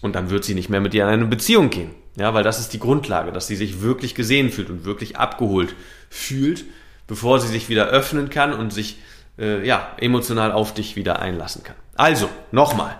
Und 0.01 0.15
dann 0.15 0.31
wird 0.31 0.45
sie 0.45 0.55
nicht 0.55 0.71
mehr 0.71 0.81
mit 0.81 0.93
dir 0.93 1.05
in 1.05 1.11
eine 1.11 1.27
Beziehung 1.27 1.71
gehen. 1.71 1.95
Ja, 2.17 2.35
weil 2.35 2.43
das 2.43 2.59
ist 2.59 2.73
die 2.73 2.79
Grundlage, 2.79 3.33
dass 3.33 3.47
sie 3.47 3.57
sich 3.57 3.83
wirklich 3.83 4.15
gesehen 4.15 4.51
fühlt 4.51 4.71
und 4.71 4.85
wirklich 4.85 5.17
abgeholt 5.17 5.75
fühlt, 6.09 6.65
bevor 7.07 7.39
sie 7.41 7.49
sich 7.49 7.69
wieder 7.69 7.87
öffnen 7.87 8.31
kann 8.31 8.53
und 8.53 8.73
sich 8.73 8.99
äh, 9.39 9.67
ja, 9.67 9.95
emotional 9.99 10.53
auf 10.53 10.75
dich 10.75 10.97
wieder 10.97 11.21
einlassen 11.21 11.63
kann. 11.63 11.77
Also, 11.97 12.29
nochmal. 12.51 12.99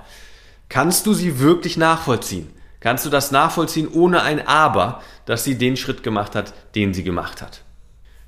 Kannst 0.69 1.07
du 1.07 1.15
sie 1.15 1.41
wirklich 1.41 1.77
nachvollziehen? 1.77 2.49
Kannst 2.79 3.05
du 3.05 3.11
das 3.11 3.31
nachvollziehen 3.31 3.89
ohne 3.89 4.23
ein 4.23 4.47
Aber, 4.47 5.03
dass 5.27 5.45
sie 5.45 5.59
den 5.59 5.77
Schritt 5.77 6.03
gemacht 6.03 6.35
hat, 6.35 6.55
den 6.75 6.95
sie 6.95 7.05
gemacht 7.05 7.43
hat? 7.43 7.63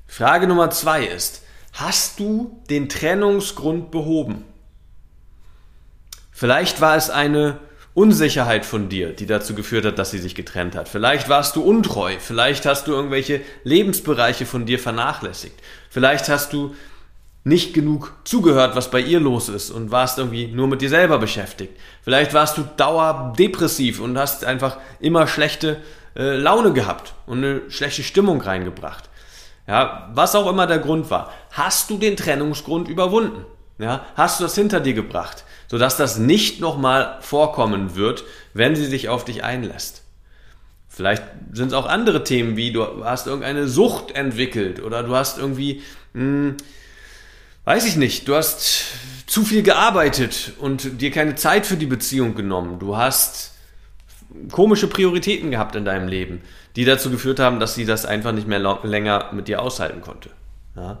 Frage 0.05 0.47
Nummer 0.47 0.69
zwei 0.69 1.05
ist, 1.05 1.43
hast 1.73 2.19
du 2.19 2.61
den 2.69 2.87
Trennungsgrund 2.87 3.89
behoben? 3.89 4.45
Vielleicht 6.31 6.81
war 6.81 6.95
es 6.95 7.09
eine 7.09 7.59
Unsicherheit 7.93 8.65
von 8.65 8.89
dir, 8.89 9.13
die 9.13 9.27
dazu 9.27 9.53
geführt 9.53 9.85
hat, 9.85 9.99
dass 9.99 10.11
sie 10.11 10.17
sich 10.17 10.33
getrennt 10.33 10.75
hat. 10.75 10.89
Vielleicht 10.89 11.29
warst 11.29 11.55
du 11.55 11.61
untreu, 11.61 12.15
vielleicht 12.19 12.65
hast 12.65 12.87
du 12.87 12.91
irgendwelche 12.91 13.41
Lebensbereiche 13.63 14.45
von 14.45 14.65
dir 14.65 14.79
vernachlässigt. 14.79 15.55
Vielleicht 15.89 16.27
hast 16.27 16.53
du 16.53 16.73
nicht 17.43 17.73
genug 17.73 18.13
zugehört, 18.23 18.75
was 18.75 18.89
bei 18.89 18.99
ihr 18.99 19.19
los 19.19 19.49
ist 19.49 19.69
und 19.69 19.91
warst 19.91 20.17
irgendwie 20.17 20.47
nur 20.47 20.67
mit 20.67 20.81
dir 20.81 20.89
selber 20.89 21.19
beschäftigt. 21.19 21.77
Vielleicht 22.01 22.33
warst 22.33 22.57
du 22.57 22.63
dauerdepressiv 22.77 23.99
und 23.99 24.17
hast 24.17 24.45
einfach 24.45 24.77
immer 24.99 25.27
schlechte 25.27 25.77
äh, 26.15 26.37
Laune 26.37 26.73
gehabt 26.73 27.13
und 27.25 27.39
eine 27.39 27.61
schlechte 27.69 28.01
Stimmung 28.01 28.41
reingebracht. 28.41 29.09
Ja, 29.67 30.09
was 30.13 30.35
auch 30.35 30.49
immer 30.49 30.67
der 30.67 30.79
Grund 30.79 31.09
war. 31.09 31.31
Hast 31.51 31.89
du 31.89 31.97
den 31.97 32.17
Trennungsgrund 32.17 32.87
überwunden? 32.87 33.45
Ja, 33.77 34.05
hast 34.15 34.39
du 34.39 34.45
das 34.45 34.55
hinter 34.55 34.79
dir 34.79 34.93
gebracht? 34.93 35.43
Sodass 35.67 35.97
das 35.97 36.17
nicht 36.17 36.59
nochmal 36.59 37.17
vorkommen 37.21 37.95
wird, 37.95 38.23
wenn 38.53 38.75
sie 38.75 38.85
sich 38.85 39.09
auf 39.09 39.25
dich 39.25 39.43
einlässt. 39.43 40.03
Vielleicht 40.87 41.23
sind 41.51 41.69
es 41.69 41.73
auch 41.73 41.87
andere 41.87 42.23
Themen, 42.23 42.55
wie 42.55 42.71
du 42.71 43.03
hast 43.03 43.25
irgendeine 43.25 43.67
Sucht 43.67 44.11
entwickelt 44.11 44.81
oder 44.81 45.01
du 45.01 45.15
hast 45.15 45.39
irgendwie, 45.39 45.81
hm, 46.13 46.55
weiß 47.65 47.87
ich 47.87 47.95
nicht, 47.95 48.27
du 48.27 48.35
hast 48.35 48.83
zu 49.25 49.43
viel 49.43 49.63
gearbeitet 49.63 50.53
und 50.59 51.01
dir 51.01 51.09
keine 51.09 51.33
Zeit 51.33 51.65
für 51.65 51.77
die 51.77 51.87
Beziehung 51.87 52.35
genommen. 52.35 52.77
Du 52.77 52.95
hast 52.95 53.53
komische 54.51 54.87
Prioritäten 54.87 55.49
gehabt 55.49 55.75
in 55.75 55.85
deinem 55.85 56.07
Leben, 56.07 56.41
die 56.75 56.85
dazu 56.85 57.09
geführt 57.09 57.39
haben, 57.39 57.59
dass 57.59 57.73
sie 57.73 57.85
das 57.85 58.05
einfach 58.05 58.31
nicht 58.31 58.47
mehr 58.47 58.59
länger 58.83 59.29
mit 59.31 59.47
dir 59.47 59.63
aushalten 59.63 60.01
konnte. 60.01 60.29
Ja? 60.75 60.99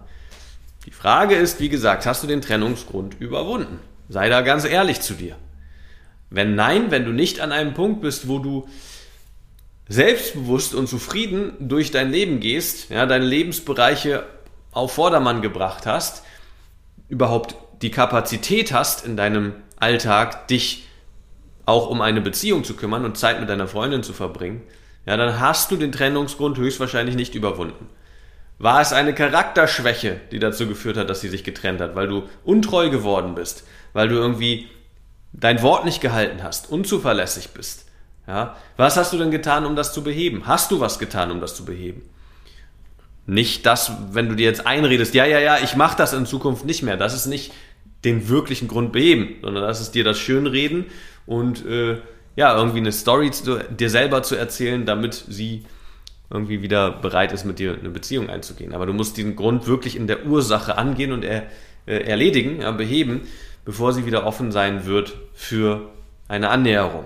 Die 0.85 0.91
Frage 0.91 1.35
ist, 1.35 1.59
wie 1.59 1.69
gesagt, 1.69 2.07
hast 2.07 2.23
du 2.23 2.27
den 2.27 2.41
Trennungsgrund 2.41 3.19
überwunden? 3.19 3.79
Sei 4.09 4.29
da 4.29 4.41
ganz 4.41 4.65
ehrlich 4.65 5.01
zu 5.01 5.13
dir. 5.13 5.35
Wenn 6.29 6.55
nein, 6.55 6.91
wenn 6.91 7.05
du 7.05 7.11
nicht 7.11 7.39
an 7.39 7.51
einem 7.51 7.73
Punkt 7.73 8.01
bist, 8.01 8.27
wo 8.27 8.39
du 8.39 8.67
selbstbewusst 9.87 10.73
und 10.73 10.87
zufrieden 10.87 11.53
durch 11.59 11.91
dein 11.91 12.11
Leben 12.11 12.39
gehst, 12.39 12.89
ja, 12.89 13.05
deine 13.05 13.25
Lebensbereiche 13.25 14.25
auf 14.71 14.93
Vordermann 14.93 15.41
gebracht 15.41 15.85
hast, 15.85 16.23
überhaupt 17.09 17.55
die 17.81 17.91
Kapazität 17.91 18.73
hast 18.73 19.05
in 19.05 19.17
deinem 19.17 19.53
Alltag, 19.77 20.47
dich 20.47 20.87
auch 21.65 21.89
um 21.89 22.01
eine 22.01 22.21
Beziehung 22.21 22.63
zu 22.63 22.75
kümmern 22.75 23.05
und 23.05 23.17
Zeit 23.17 23.39
mit 23.39 23.49
deiner 23.49 23.67
Freundin 23.67 24.03
zu 24.03 24.13
verbringen, 24.13 24.63
ja, 25.05 25.17
dann 25.17 25.39
hast 25.39 25.69
du 25.69 25.75
den 25.75 25.91
Trennungsgrund 25.91 26.57
höchstwahrscheinlich 26.57 27.15
nicht 27.15 27.35
überwunden. 27.35 27.89
War 28.57 28.79
es 28.81 28.93
eine 28.93 29.13
Charakterschwäche, 29.13 30.21
die 30.31 30.39
dazu 30.39 30.67
geführt 30.67 30.95
hat, 30.95 31.09
dass 31.09 31.21
sie 31.21 31.29
sich 31.29 31.43
getrennt 31.43 31.81
hat, 31.81 31.95
weil 31.95 32.07
du 32.07 32.23
untreu 32.45 32.89
geworden 32.89 33.35
bist, 33.35 33.65
weil 33.93 34.09
du 34.09 34.15
irgendwie 34.15 34.67
dein 35.31 35.61
Wort 35.61 35.85
nicht 35.85 36.01
gehalten 36.01 36.43
hast, 36.43 36.69
unzuverlässig 36.69 37.49
bist? 37.49 37.85
Ja, 38.27 38.55
was 38.77 38.95
hast 38.95 39.11
du 39.11 39.17
denn 39.17 39.31
getan, 39.31 39.65
um 39.65 39.75
das 39.75 39.93
zu 39.93 40.03
beheben? 40.03 40.43
Hast 40.45 40.71
du 40.71 40.79
was 40.79 40.97
getan, 40.99 41.31
um 41.31 41.41
das 41.41 41.55
zu 41.55 41.65
beheben? 41.65 42.03
Nicht 43.25 43.65
das, 43.65 43.91
wenn 44.11 44.29
du 44.29 44.35
dir 44.35 44.45
jetzt 44.45 44.65
einredest, 44.65 45.13
ja, 45.13 45.25
ja, 45.25 45.39
ja, 45.39 45.57
ich 45.61 45.75
mache 45.75 45.97
das 45.97 46.13
in 46.13 46.25
Zukunft 46.25 46.65
nicht 46.65 46.83
mehr. 46.83 46.97
Das 46.97 47.13
ist 47.13 47.25
nicht 47.25 47.53
den 48.05 48.29
wirklichen 48.29 48.67
Grund 48.67 48.91
beheben, 48.91 49.35
sondern 49.41 49.63
das 49.63 49.81
ist 49.81 49.91
dir 49.95 50.03
das 50.03 50.19
Schönreden 50.19 50.85
und 51.25 51.65
äh, 51.65 51.97
ja, 52.35 52.57
irgendwie 52.57 52.79
eine 52.79 52.91
Story 52.91 53.31
zu, 53.31 53.59
dir 53.59 53.89
selber 53.89 54.23
zu 54.23 54.35
erzählen, 54.35 54.85
damit 54.85 55.13
sie 55.13 55.65
irgendwie 56.29 56.61
wieder 56.61 56.91
bereit 56.91 57.31
ist, 57.31 57.45
mit 57.45 57.59
dir 57.59 57.77
eine 57.77 57.89
Beziehung 57.89 58.29
einzugehen. 58.29 58.73
Aber 58.73 58.85
du 58.85 58.93
musst 58.93 59.17
diesen 59.17 59.35
Grund 59.35 59.67
wirklich 59.67 59.95
in 59.95 60.07
der 60.07 60.25
Ursache 60.25 60.77
angehen 60.77 61.11
und 61.11 61.23
er, 61.23 61.43
äh, 61.85 61.97
erledigen, 61.97 62.61
ja, 62.61 62.71
beheben, 62.71 63.21
bevor 63.65 63.93
sie 63.93 64.05
wieder 64.05 64.25
offen 64.25 64.51
sein 64.51 64.85
wird 64.85 65.13
für 65.33 65.89
eine 66.27 66.49
Annäherung. 66.49 67.05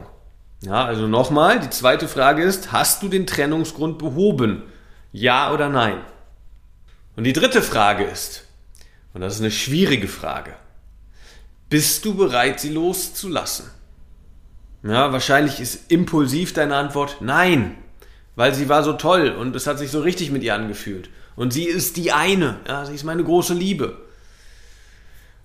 Ja, 0.62 0.86
also 0.86 1.08
nochmal, 1.08 1.60
die 1.60 1.70
zweite 1.70 2.08
Frage 2.08 2.44
ist, 2.44 2.72
hast 2.72 3.04
du 3.04 3.10
den 3.10 3.28
Trennungsgrund 3.28 4.00
behoben? 4.00 4.64
Ja 5.12 5.54
oder 5.54 5.70
nein? 5.70 6.00
Und 7.16 7.24
die 7.24 7.34
dritte 7.34 7.62
Frage 7.62 8.04
ist, 8.04 8.46
und 9.14 9.22
das 9.22 9.36
ist 9.36 9.42
eine 9.42 9.52
schwierige 9.52 10.08
Frage, 10.08 10.54
bist 11.70 12.06
du 12.06 12.16
bereit, 12.16 12.60
sie 12.60 12.70
loszulassen? 12.70 13.70
Ja, 14.84 15.12
wahrscheinlich 15.12 15.60
ist 15.60 15.92
impulsiv 15.92 16.54
deine 16.54 16.76
Antwort 16.76 17.18
nein, 17.20 17.76
weil 18.36 18.54
sie 18.54 18.70
war 18.70 18.84
so 18.84 18.94
toll 18.94 19.30
und 19.30 19.56
es 19.56 19.68
hat 19.68 19.80
sich 19.80 19.92
so 19.92 20.02
richtig 20.02 20.32
mit 20.32 20.44
ihr 20.44 20.56
angefühlt. 20.56 21.10
Und 21.36 21.54
sie 21.54 21.66
ist 21.66 21.98
die 21.98 22.12
eine, 22.12 22.60
ja, 22.68 22.86
sie 22.86 22.96
ist 22.96 23.04
meine 23.04 23.24
große 23.24 23.54
Liebe. 23.54 24.07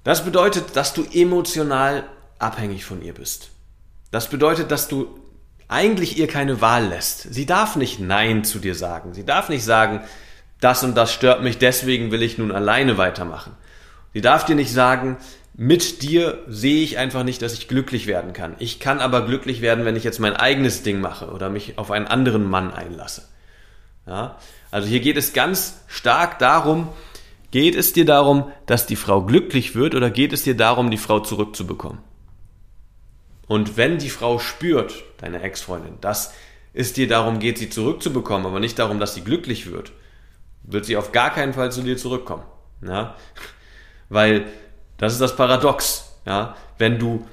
Das 0.04 0.24
bedeutet, 0.24 0.76
dass 0.76 0.94
du 0.94 1.04
emotional 1.12 2.04
abhängig 2.38 2.84
von 2.84 3.02
ihr 3.02 3.14
bist. 3.14 3.50
Das 4.10 4.28
bedeutet, 4.28 4.70
dass 4.70 4.88
du 4.88 5.18
eigentlich 5.68 6.18
ihr 6.18 6.26
keine 6.26 6.60
Wahl 6.60 6.88
lässt. 6.88 7.32
Sie 7.32 7.46
darf 7.46 7.76
nicht 7.76 7.98
Nein 7.98 8.44
zu 8.44 8.58
dir 8.58 8.74
sagen. 8.74 9.14
Sie 9.14 9.24
darf 9.24 9.48
nicht 9.48 9.64
sagen, 9.64 10.02
das 10.60 10.84
und 10.84 10.94
das 10.94 11.12
stört 11.12 11.42
mich, 11.42 11.58
deswegen 11.58 12.10
will 12.10 12.22
ich 12.22 12.38
nun 12.38 12.52
alleine 12.52 12.98
weitermachen. 12.98 13.56
Sie 14.12 14.20
darf 14.20 14.44
dir 14.44 14.54
nicht 14.54 14.72
sagen, 14.72 15.16
mit 15.54 16.02
dir 16.02 16.38
sehe 16.46 16.82
ich 16.82 16.98
einfach 16.98 17.24
nicht, 17.24 17.42
dass 17.42 17.54
ich 17.54 17.68
glücklich 17.68 18.06
werden 18.06 18.32
kann. 18.32 18.54
Ich 18.58 18.80
kann 18.80 19.00
aber 19.00 19.26
glücklich 19.26 19.60
werden, 19.60 19.84
wenn 19.84 19.96
ich 19.96 20.04
jetzt 20.04 20.20
mein 20.20 20.36
eigenes 20.36 20.82
Ding 20.82 21.00
mache 21.00 21.30
oder 21.30 21.50
mich 21.50 21.78
auf 21.78 21.90
einen 21.90 22.06
anderen 22.06 22.48
Mann 22.48 22.72
einlasse. 22.72 23.24
Ja? 24.06 24.38
Also 24.70 24.88
hier 24.88 25.00
geht 25.00 25.16
es 25.16 25.32
ganz 25.32 25.80
stark 25.88 26.38
darum, 26.38 26.88
geht 27.52 27.76
es 27.76 27.92
dir 27.92 28.04
darum, 28.04 28.50
dass 28.66 28.86
die 28.86 28.96
Frau 28.96 29.22
glücklich 29.22 29.76
wird 29.76 29.94
oder 29.94 30.10
geht 30.10 30.32
es 30.32 30.42
dir 30.42 30.56
darum, 30.56 30.90
die 30.90 30.98
Frau 30.98 31.20
zurückzubekommen? 31.20 31.98
Und 33.46 33.76
wenn 33.76 33.98
die 33.98 34.08
Frau 34.08 34.38
spürt, 34.38 35.04
deine 35.18 35.42
Ex-Freundin, 35.42 35.98
dass 36.00 36.32
es 36.72 36.94
dir 36.94 37.06
darum 37.06 37.38
geht, 37.38 37.58
sie 37.58 37.68
zurückzubekommen, 37.68 38.46
aber 38.46 38.58
nicht 38.58 38.78
darum, 38.78 38.98
dass 38.98 39.14
sie 39.14 39.20
glücklich 39.20 39.70
wird, 39.70 39.92
wird 40.62 40.86
sie 40.86 40.96
auf 40.96 41.12
gar 41.12 41.30
keinen 41.30 41.52
Fall 41.52 41.70
zu 41.70 41.82
dir 41.82 41.96
zurückkommen. 41.96 42.44
Ja? 42.80 43.16
Weil 44.08 44.46
das 44.96 45.12
ist 45.12 45.20
das 45.20 45.36
Paradox. 45.36 46.16
Ja? 46.24 46.56
Wenn 46.78 46.98
du 46.98 47.26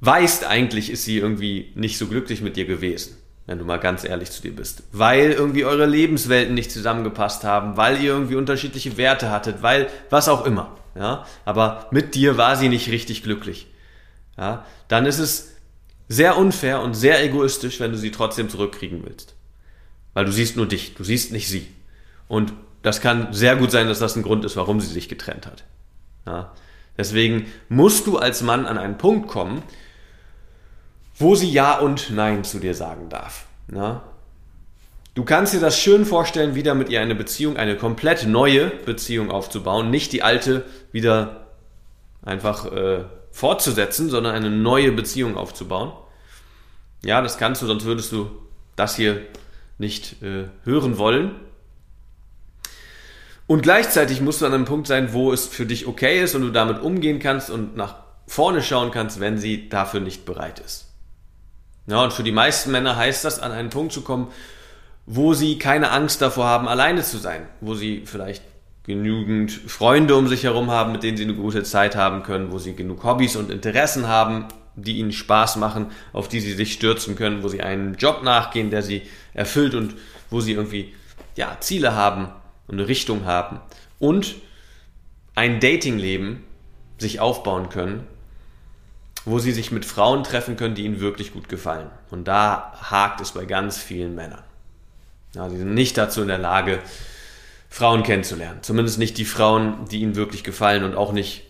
weißt, 0.00 0.44
eigentlich 0.44 0.90
ist 0.90 1.04
sie 1.04 1.18
irgendwie 1.18 1.72
nicht 1.74 1.96
so 1.96 2.06
glücklich 2.06 2.42
mit 2.42 2.56
dir 2.56 2.66
gewesen, 2.66 3.16
wenn 3.48 3.58
du 3.58 3.64
mal 3.64 3.80
ganz 3.80 4.04
ehrlich 4.04 4.30
zu 4.30 4.42
dir 4.42 4.54
bist, 4.54 4.84
weil 4.92 5.32
irgendwie 5.32 5.64
eure 5.64 5.86
Lebenswelten 5.86 6.54
nicht 6.54 6.70
zusammengepasst 6.70 7.42
haben, 7.42 7.76
weil 7.76 7.96
ihr 7.96 8.12
irgendwie 8.12 8.36
unterschiedliche 8.36 8.96
Werte 8.96 9.32
hattet, 9.32 9.62
weil 9.62 9.88
was 10.10 10.28
auch 10.28 10.46
immer. 10.46 10.76
Ja? 10.94 11.26
Aber 11.44 11.88
mit 11.90 12.14
dir 12.14 12.36
war 12.36 12.54
sie 12.54 12.68
nicht 12.68 12.90
richtig 12.90 13.24
glücklich 13.24 13.66
ja, 14.38 14.64
dann 14.86 15.04
ist 15.04 15.18
es 15.18 15.56
sehr 16.08 16.38
unfair 16.38 16.80
und 16.80 16.94
sehr 16.94 17.22
egoistisch, 17.22 17.80
wenn 17.80 17.90
du 17.90 17.98
sie 17.98 18.12
trotzdem 18.12 18.48
zurückkriegen 18.48 19.02
willst. 19.04 19.34
Weil 20.14 20.24
du 20.24 20.32
siehst 20.32 20.56
nur 20.56 20.66
dich, 20.66 20.94
du 20.94 21.04
siehst 21.04 21.32
nicht 21.32 21.48
sie. 21.48 21.66
Und 22.28 22.52
das 22.82 23.00
kann 23.00 23.32
sehr 23.32 23.56
gut 23.56 23.70
sein, 23.70 23.88
dass 23.88 23.98
das 23.98 24.16
ein 24.16 24.22
Grund 24.22 24.44
ist, 24.44 24.56
warum 24.56 24.80
sie 24.80 24.86
sich 24.86 25.08
getrennt 25.08 25.46
hat. 25.46 25.64
Ja, 26.24 26.52
deswegen 26.96 27.46
musst 27.68 28.06
du 28.06 28.16
als 28.16 28.42
Mann 28.42 28.64
an 28.64 28.78
einen 28.78 28.96
Punkt 28.96 29.28
kommen, 29.28 29.62
wo 31.18 31.34
sie 31.34 31.50
Ja 31.50 31.78
und 31.78 32.10
Nein 32.10 32.44
zu 32.44 32.58
dir 32.58 32.74
sagen 32.74 33.08
darf. 33.08 33.46
Ja? 33.72 34.02
Du 35.14 35.24
kannst 35.24 35.52
dir 35.52 35.60
das 35.60 35.78
schön 35.78 36.04
vorstellen, 36.04 36.54
wieder 36.54 36.74
mit 36.74 36.90
ihr 36.90 37.00
eine 37.00 37.16
Beziehung, 37.16 37.56
eine 37.56 37.76
komplett 37.76 38.26
neue 38.26 38.68
Beziehung 38.68 39.30
aufzubauen, 39.30 39.90
nicht 39.90 40.12
die 40.12 40.22
alte 40.22 40.64
wieder 40.92 41.48
einfach 42.22 42.70
äh, 42.72 43.04
fortzusetzen, 43.32 44.10
sondern 44.10 44.34
eine 44.34 44.50
neue 44.50 44.92
Beziehung 44.92 45.36
aufzubauen. 45.36 45.92
Ja, 47.04 47.20
das 47.20 47.36
kannst 47.36 47.62
du, 47.62 47.66
sonst 47.66 47.84
würdest 47.84 48.12
du 48.12 48.30
das 48.76 48.94
hier 48.96 49.20
nicht 49.78 50.22
äh, 50.22 50.44
hören 50.64 50.98
wollen. 50.98 51.32
Und 53.48 53.62
gleichzeitig 53.62 54.20
musst 54.20 54.42
du 54.42 54.46
an 54.46 54.54
einem 54.54 54.66
Punkt 54.66 54.86
sein, 54.86 55.12
wo 55.12 55.32
es 55.32 55.46
für 55.46 55.66
dich 55.66 55.86
okay 55.86 56.22
ist 56.22 56.34
und 56.34 56.42
du 56.42 56.50
damit 56.50 56.80
umgehen 56.80 57.18
kannst 57.18 57.50
und 57.50 57.76
nach 57.76 57.96
vorne 58.26 58.62
schauen 58.62 58.90
kannst, 58.90 59.20
wenn 59.20 59.38
sie 59.38 59.68
dafür 59.68 60.00
nicht 60.00 60.26
bereit 60.26 60.60
ist. 60.60 60.87
Ja, 61.88 62.04
und 62.04 62.12
für 62.12 62.22
die 62.22 62.32
meisten 62.32 62.70
Männer 62.70 62.96
heißt 62.96 63.24
das, 63.24 63.40
an 63.40 63.50
einen 63.50 63.70
Punkt 63.70 63.92
zu 63.92 64.02
kommen, 64.02 64.28
wo 65.06 65.32
sie 65.32 65.58
keine 65.58 65.90
Angst 65.90 66.20
davor 66.20 66.44
haben, 66.44 66.68
alleine 66.68 67.02
zu 67.02 67.16
sein, 67.16 67.48
wo 67.62 67.74
sie 67.74 68.02
vielleicht 68.04 68.42
genügend 68.84 69.50
Freunde 69.50 70.14
um 70.14 70.28
sich 70.28 70.44
herum 70.44 70.70
haben, 70.70 70.92
mit 70.92 71.02
denen 71.02 71.16
sie 71.16 71.24
eine 71.24 71.34
gute 71.34 71.62
Zeit 71.62 71.96
haben 71.96 72.22
können, 72.22 72.52
wo 72.52 72.58
sie 72.58 72.74
genug 72.74 73.04
Hobbys 73.04 73.36
und 73.36 73.50
Interessen 73.50 74.06
haben, 74.06 74.48
die 74.76 74.98
ihnen 74.98 75.12
Spaß 75.12 75.56
machen, 75.56 75.86
auf 76.12 76.28
die 76.28 76.40
sie 76.40 76.52
sich 76.52 76.74
stürzen 76.74 77.16
können, 77.16 77.42
wo 77.42 77.48
sie 77.48 77.62
einen 77.62 77.94
Job 77.94 78.22
nachgehen, 78.22 78.70
der 78.70 78.82
sie 78.82 79.02
erfüllt 79.32 79.74
und 79.74 79.94
wo 80.30 80.40
sie 80.40 80.52
irgendwie 80.52 80.94
ja, 81.36 81.56
Ziele 81.60 81.94
haben 81.94 82.28
und 82.66 82.78
eine 82.78 82.86
Richtung 82.86 83.24
haben. 83.24 83.60
Und 83.98 84.36
ein 85.34 85.58
Datingleben 85.58 86.44
sich 86.98 87.20
aufbauen 87.20 87.70
können, 87.70 88.06
wo 89.24 89.38
sie 89.38 89.52
sich 89.52 89.72
mit 89.72 89.84
Frauen 89.84 90.24
treffen 90.24 90.56
können, 90.56 90.74
die 90.74 90.84
ihnen 90.84 91.00
wirklich 91.00 91.32
gut 91.32 91.48
gefallen. 91.48 91.90
Und 92.10 92.28
da 92.28 92.72
hakt 92.80 93.20
es 93.20 93.32
bei 93.32 93.44
ganz 93.44 93.78
vielen 93.78 94.14
Männern. 94.14 94.42
Ja, 95.34 95.48
sie 95.50 95.58
sind 95.58 95.74
nicht 95.74 95.96
dazu 95.98 96.22
in 96.22 96.28
der 96.28 96.38
Lage, 96.38 96.80
Frauen 97.68 98.02
kennenzulernen. 98.02 98.62
Zumindest 98.62 98.98
nicht 98.98 99.18
die 99.18 99.24
Frauen, 99.24 99.84
die 99.90 100.00
ihnen 100.00 100.16
wirklich 100.16 100.42
gefallen 100.42 100.84
und 100.84 100.96
auch 100.96 101.12
nicht 101.12 101.44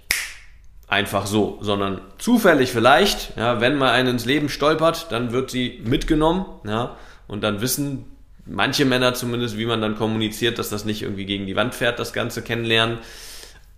einfach 0.88 1.26
so, 1.26 1.58
sondern 1.60 2.00
zufällig 2.18 2.72
vielleicht, 2.72 3.36
ja, 3.36 3.60
wenn 3.60 3.76
mal 3.76 3.92
eine 3.92 4.10
ins 4.10 4.24
Leben 4.24 4.48
stolpert, 4.48 5.12
dann 5.12 5.32
wird 5.32 5.50
sie 5.50 5.82
mitgenommen, 5.84 6.46
ja, 6.64 6.96
und 7.26 7.42
dann 7.42 7.60
wissen 7.60 8.06
manche 8.46 8.86
Männer 8.86 9.14
zumindest, 9.14 9.58
wie 9.58 9.66
man 9.66 9.82
dann 9.82 9.96
kommuniziert, 9.96 10.58
dass 10.58 10.70
das 10.70 10.86
nicht 10.86 11.02
irgendwie 11.02 11.26
gegen 11.26 11.46
die 11.46 11.56
Wand 11.56 11.74
fährt, 11.74 11.98
das 11.98 12.14
Ganze 12.14 12.42
kennenlernen. 12.42 12.98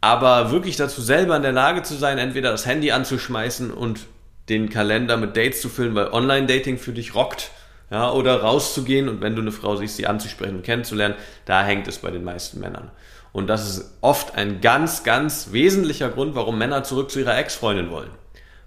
Aber 0.00 0.50
wirklich 0.50 0.76
dazu 0.76 1.02
selber 1.02 1.36
in 1.36 1.42
der 1.42 1.52
Lage 1.52 1.82
zu 1.82 1.94
sein, 1.94 2.18
entweder 2.18 2.50
das 2.50 2.66
Handy 2.66 2.90
anzuschmeißen 2.90 3.70
und 3.70 4.06
den 4.48 4.70
Kalender 4.70 5.16
mit 5.16 5.36
Dates 5.36 5.60
zu 5.60 5.68
füllen, 5.68 5.94
weil 5.94 6.08
Online-Dating 6.08 6.78
für 6.78 6.92
dich 6.92 7.14
rockt, 7.14 7.50
ja, 7.90 8.10
oder 8.10 8.40
rauszugehen 8.42 9.08
und 9.08 9.20
wenn 9.20 9.34
du 9.34 9.42
eine 9.42 9.52
Frau 9.52 9.76
siehst, 9.76 9.96
sie 9.96 10.06
anzusprechen 10.06 10.56
und 10.56 10.64
kennenzulernen, 10.64 11.16
da 11.44 11.64
hängt 11.64 11.88
es 11.88 11.98
bei 11.98 12.10
den 12.10 12.24
meisten 12.24 12.60
Männern. 12.60 12.90
Und 13.32 13.48
das 13.48 13.68
ist 13.68 13.98
oft 14.00 14.36
ein 14.36 14.60
ganz, 14.60 15.04
ganz 15.04 15.52
wesentlicher 15.52 16.08
Grund, 16.08 16.34
warum 16.34 16.58
Männer 16.58 16.82
zurück 16.82 17.10
zu 17.10 17.20
ihrer 17.20 17.36
Ex-Freundin 17.38 17.90
wollen. 17.90 18.10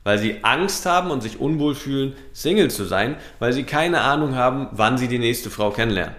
Weil 0.04 0.20
sie 0.20 0.44
Angst 0.44 0.86
haben 0.86 1.12
und 1.12 1.22
sich 1.22 1.40
unwohl 1.40 1.76
fühlen, 1.76 2.14
Single 2.34 2.70
zu 2.70 2.84
sein, 2.84 3.16
weil 3.40 3.54
sie 3.54 3.64
keine 3.64 4.02
Ahnung 4.02 4.36
haben, 4.36 4.68
wann 4.72 4.98
sie 4.98 5.08
die 5.08 5.20
nächste 5.20 5.50
Frau 5.50 5.72
kennenlernen. 5.72 6.16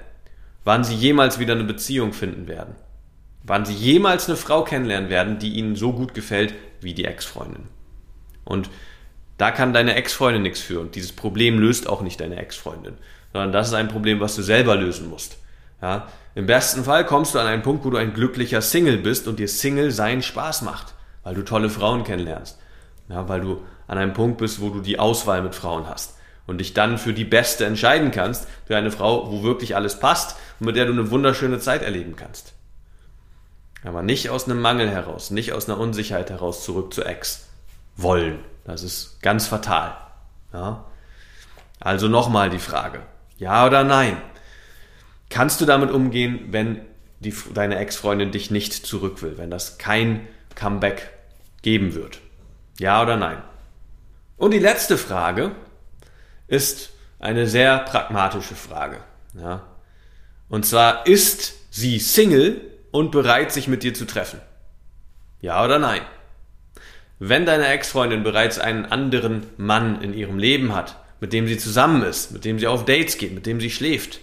Wann 0.65 0.85
sie 0.85 0.95
jemals 0.95 1.39
wieder 1.39 1.53
eine 1.53 1.65
Beziehung 1.65 2.13
finden 2.15 2.49
werden. 2.49 2.75
Wann 3.47 3.67
sie 3.67 3.75
jemals 3.75 4.27
eine 4.27 4.37
Frau 4.37 4.65
kennenlernen 4.65 5.11
werden, 5.11 5.39
die 5.39 5.55
ihnen 5.55 5.77
so 5.77 5.93
gut 5.93 6.15
gefällt 6.15 6.55
wie 6.81 6.95
die 6.95 7.05
Ex-Freundin. 7.05 7.69
Und 8.45 8.71
da 9.37 9.51
kann 9.51 9.73
deine 9.73 9.95
Ex-Freundin 9.95 10.43
nichts 10.43 10.61
für 10.61 10.81
und 10.81 10.95
dieses 10.95 11.13
Problem 11.13 11.59
löst 11.59 11.89
auch 11.89 12.03
nicht 12.03 12.21
deine 12.21 12.37
Ex-Freundin, 12.37 12.95
sondern 13.33 13.53
das 13.53 13.69
ist 13.69 13.75
ein 13.75 13.89
Problem, 13.89 14.21
was 14.21 14.35
du 14.37 14.43
selber 14.43 14.77
lösen 14.77 15.11
musst. 15.11 15.39
Ja? 15.83 16.09
Im 16.35 16.47
besten 16.47 16.85
Fall 16.85 17.05
kommst 17.05 17.35
du 17.35 17.39
an 17.39 17.47
einen 17.47 17.63
Punkt, 17.63 17.85
wo 17.85 17.91
du 17.91 17.97
ein 17.97 18.15
glücklicher 18.15 18.63
Single 18.63 18.99
bist 18.99 19.29
und 19.29 19.39
dir 19.39 19.49
Single 19.49 19.91
sein 19.91 20.23
Spaß 20.23 20.63
macht, 20.63 20.95
weil 21.23 21.35
du 21.35 21.43
tolle 21.43 21.69
Frauen 21.69 22.05
kennenlernst, 22.05 22.59
ja, 23.09 23.29
weil 23.29 23.41
du 23.41 23.63
an 23.87 23.99
einem 23.99 24.15
Punkt 24.15 24.39
bist, 24.39 24.61
wo 24.61 24.71
du 24.71 24.81
die 24.81 24.99
Auswahl 24.99 25.43
mit 25.43 25.55
Frauen 25.55 25.89
hast. 25.89 26.15
und 26.47 26.59
dich 26.59 26.75
dann 26.75 26.99
für 26.99 27.15
die 27.15 27.25
beste 27.25 27.65
entscheiden 27.65 28.11
kannst, 28.11 28.47
für 28.67 28.77
eine 28.77 28.91
Frau, 28.91 29.31
wo 29.33 29.43
wirklich 29.43 29.77
alles 29.77 29.99
passt 29.99 30.37
und 30.61 30.67
mit 30.67 30.77
der 30.77 30.87
du 30.87 30.93
eine 30.93 31.11
wunderschöne 31.11 31.59
Zeit 31.59 31.83
erleben 31.83 32.17
kannst. 32.17 32.53
Aber 33.85 34.03
nicht 34.03 34.31
aus 34.31 34.47
einem 34.47 34.61
Mangel 34.61 34.91
heraus, 34.91 35.31
nicht 35.31 35.53
aus 35.53 35.69
einer 35.69 35.79
Unsicherheit 35.79 36.31
heraus 36.31 36.65
zurück 36.65 36.95
zu 36.95 37.05
Ex 37.05 37.47
wollen. 37.97 38.39
Das 38.65 38.83
ist 38.83 39.21
ganz 39.21 39.47
fatal. 39.47 39.97
Ja? 40.53 40.87
Also 41.81 42.09
nochmal 42.09 42.49
die 42.49 42.59
Frage, 42.59 43.03
ja 43.37 43.67
oder 43.67 43.85
nein? 43.85 44.17
Kannst 45.29 45.61
du 45.61 45.67
damit 45.67 45.91
umgehen, 45.91 46.47
wenn 46.51 46.81
die, 47.21 47.35
deine 47.53 47.77
Ex-Freundin 47.77 48.31
dich 48.31 48.51
nicht 48.51 48.73
zurück 48.73 49.21
will, 49.23 49.37
wenn 49.37 49.51
das 49.51 49.77
kein 49.79 50.27
Comeback 50.55 51.11
geben 51.63 51.95
wird? 51.95 52.21
Ja 52.79 53.03
oder 53.03 53.17
nein? 53.17 53.43
Und 54.37 54.53
die 54.53 54.59
letzte 54.59 54.97
Frage 54.97 55.53
ist 56.47 56.91
eine 57.19 57.47
sehr 57.47 57.79
pragmatische 57.81 58.55
Frage. 58.55 58.99
Ja? 59.35 59.63
Und 60.49 60.65
zwar, 60.65 61.07
ist 61.07 61.55
sie 61.71 61.99
Single 61.99 62.74
und 62.95 63.11
bereit, 63.11 63.51
sich 63.51 63.67
mit 63.67 63.83
dir 63.83 63.93
zu 63.93 64.05
treffen? 64.05 64.41
Ja 65.41 65.65
oder 65.65 65.81
nein? 65.81 66.03
Wenn 67.19 67.45
deine 67.45 67.67
Ex-Freundin 67.67 68.23
bereits 68.23 68.61
einen 68.61 68.87
anderen 68.87 69.43
Mann 69.57 70.01
in 70.01 70.15
ihrem 70.15 70.39
Leben 70.39 70.77
hat, 70.77 70.97
mit 71.19 71.33
dem 71.33 71.49
sie 71.49 71.59
zusammen 71.59 72.05
ist, 72.05 72.31
mit 72.31 72.45
dem 72.45 72.61
sie 72.61 72.69
auf 72.69 72.85
Dates 72.85 73.19
geht, 73.19 73.35
mit 73.35 73.47
dem 73.47 73.61
sie 73.61 73.71
schläft, 73.71 74.21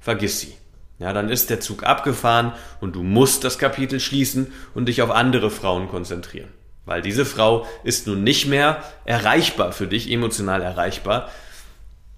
vergiss 0.00 0.40
sie. 0.40 0.54
Ja, 0.98 1.12
dann 1.12 1.28
ist 1.28 1.48
der 1.48 1.60
Zug 1.60 1.84
abgefahren 1.84 2.54
und 2.80 2.96
du 2.96 3.04
musst 3.04 3.44
das 3.44 3.56
Kapitel 3.56 4.00
schließen 4.00 4.52
und 4.74 4.86
dich 4.86 5.00
auf 5.00 5.12
andere 5.12 5.52
Frauen 5.52 5.88
konzentrieren. 5.88 6.48
Weil 6.86 7.02
diese 7.02 7.24
Frau 7.24 7.68
ist 7.84 8.08
nun 8.08 8.24
nicht 8.24 8.48
mehr 8.48 8.82
erreichbar 9.04 9.70
für 9.70 9.86
dich, 9.86 10.10
emotional 10.10 10.60
erreichbar, 10.60 11.30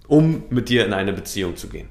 um 0.08 0.44
mit 0.48 0.70
dir 0.70 0.86
in 0.86 0.94
eine 0.94 1.12
Beziehung 1.12 1.58
zu 1.58 1.68
gehen. 1.68 1.90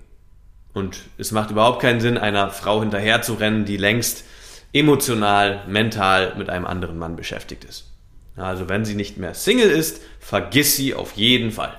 Und 0.80 1.02
es 1.18 1.34
macht 1.34 1.52
überhaupt 1.52 1.82
keinen 1.82 2.00
Sinn, 2.00 2.18
einer 2.18 2.52
Frau 2.52 2.80
hinterher 2.80 3.22
zu 3.22 3.34
rennen, 3.34 3.66
die 3.66 3.76
längst 3.76 4.24
emotional, 4.72 5.66
mental 5.68 6.36
mit 6.38 6.50
einem 6.50 6.66
anderen 6.66 6.98
Mann 6.98 7.18
beschäftigt 7.18 7.66
ist. 7.66 7.92
Also 8.38 8.70
wenn 8.70 8.86
sie 8.86 8.96
nicht 8.96 9.18
mehr 9.18 9.34
Single 9.34 9.70
ist, 9.70 10.02
vergiss 10.22 10.78
sie 10.78 10.94
auf 10.94 11.18
jeden 11.18 11.52
Fall. 11.52 11.78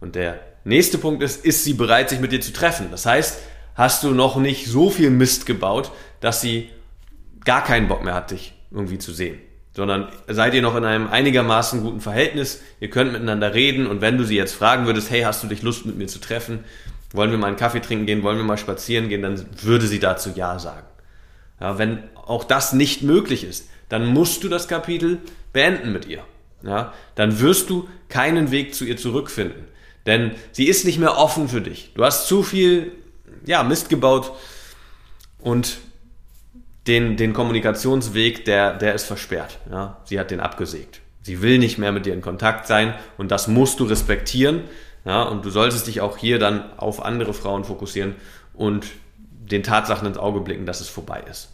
Und 0.00 0.16
der 0.16 0.40
nächste 0.64 0.98
Punkt 0.98 1.22
ist, 1.22 1.44
ist 1.44 1.62
sie 1.62 1.74
bereit, 1.74 2.10
sich 2.10 2.18
mit 2.18 2.32
dir 2.32 2.40
zu 2.40 2.52
treffen? 2.52 2.88
Das 2.90 3.06
heißt, 3.06 3.38
hast 3.76 4.02
du 4.02 4.10
noch 4.10 4.36
nicht 4.36 4.66
so 4.66 4.90
viel 4.90 5.10
Mist 5.10 5.46
gebaut, 5.46 5.92
dass 6.18 6.40
sie 6.40 6.70
gar 7.44 7.62
keinen 7.62 7.86
Bock 7.86 8.02
mehr 8.02 8.14
hat, 8.14 8.32
dich 8.32 8.52
irgendwie 8.72 8.98
zu 8.98 9.12
sehen. 9.12 9.38
Sondern 9.76 10.08
seid 10.26 10.54
ihr 10.54 10.62
noch 10.62 10.74
in 10.74 10.84
einem 10.84 11.06
einigermaßen 11.06 11.82
guten 11.82 12.00
Verhältnis, 12.00 12.62
ihr 12.80 12.90
könnt 12.90 13.12
miteinander 13.12 13.54
reden 13.54 13.86
und 13.86 14.00
wenn 14.00 14.18
du 14.18 14.24
sie 14.24 14.36
jetzt 14.36 14.54
fragen 14.54 14.86
würdest, 14.86 15.10
hey, 15.10 15.20
hast 15.20 15.44
du 15.44 15.46
dich 15.46 15.62
Lust 15.62 15.86
mit 15.86 15.96
mir 15.96 16.08
zu 16.08 16.18
treffen? 16.18 16.64
Wollen 17.12 17.30
wir 17.30 17.38
mal 17.38 17.48
einen 17.48 17.56
Kaffee 17.56 17.80
trinken 17.80 18.06
gehen? 18.06 18.22
Wollen 18.22 18.36
wir 18.36 18.44
mal 18.44 18.58
spazieren 18.58 19.08
gehen? 19.08 19.22
Dann 19.22 19.44
würde 19.62 19.86
sie 19.86 19.98
dazu 19.98 20.30
Ja 20.34 20.58
sagen. 20.58 20.86
Ja, 21.60 21.78
wenn 21.78 22.04
auch 22.14 22.44
das 22.44 22.72
nicht 22.72 23.02
möglich 23.02 23.44
ist, 23.44 23.68
dann 23.88 24.06
musst 24.06 24.44
du 24.44 24.48
das 24.48 24.68
Kapitel 24.68 25.18
beenden 25.52 25.92
mit 25.92 26.06
ihr. 26.06 26.22
Ja, 26.62 26.92
dann 27.14 27.40
wirst 27.40 27.70
du 27.70 27.88
keinen 28.08 28.50
Weg 28.50 28.74
zu 28.74 28.84
ihr 28.84 28.96
zurückfinden. 28.96 29.64
Denn 30.06 30.32
sie 30.52 30.66
ist 30.66 30.84
nicht 30.84 30.98
mehr 30.98 31.18
offen 31.18 31.48
für 31.48 31.60
dich. 31.60 31.92
Du 31.94 32.04
hast 32.04 32.26
zu 32.26 32.42
viel 32.42 32.92
ja, 33.46 33.62
Mist 33.62 33.88
gebaut 33.88 34.32
und 35.38 35.78
den, 36.86 37.16
den 37.16 37.32
Kommunikationsweg, 37.32 38.44
der, 38.44 38.74
der 38.74 38.94
ist 38.94 39.04
versperrt. 39.04 39.58
Ja? 39.70 40.00
Sie 40.04 40.18
hat 40.18 40.30
den 40.30 40.40
abgesägt. 40.40 41.00
Sie 41.22 41.42
will 41.42 41.58
nicht 41.58 41.78
mehr 41.78 41.92
mit 41.92 42.06
dir 42.06 42.14
in 42.14 42.22
Kontakt 42.22 42.66
sein 42.66 42.94
und 43.18 43.30
das 43.30 43.46
musst 43.46 43.80
du 43.80 43.84
respektieren. 43.84 44.62
Ja? 45.04 45.22
Und 45.22 45.44
du 45.44 45.50
solltest 45.50 45.86
dich 45.86 46.00
auch 46.00 46.16
hier 46.16 46.38
dann 46.38 46.76
auf 46.78 47.04
andere 47.04 47.34
Frauen 47.34 47.64
fokussieren 47.64 48.14
und 48.54 48.86
den 49.18 49.62
Tatsachen 49.62 50.06
ins 50.06 50.18
Auge 50.18 50.40
blicken, 50.40 50.66
dass 50.66 50.80
es 50.80 50.88
vorbei 50.88 51.22
ist. 51.28 51.50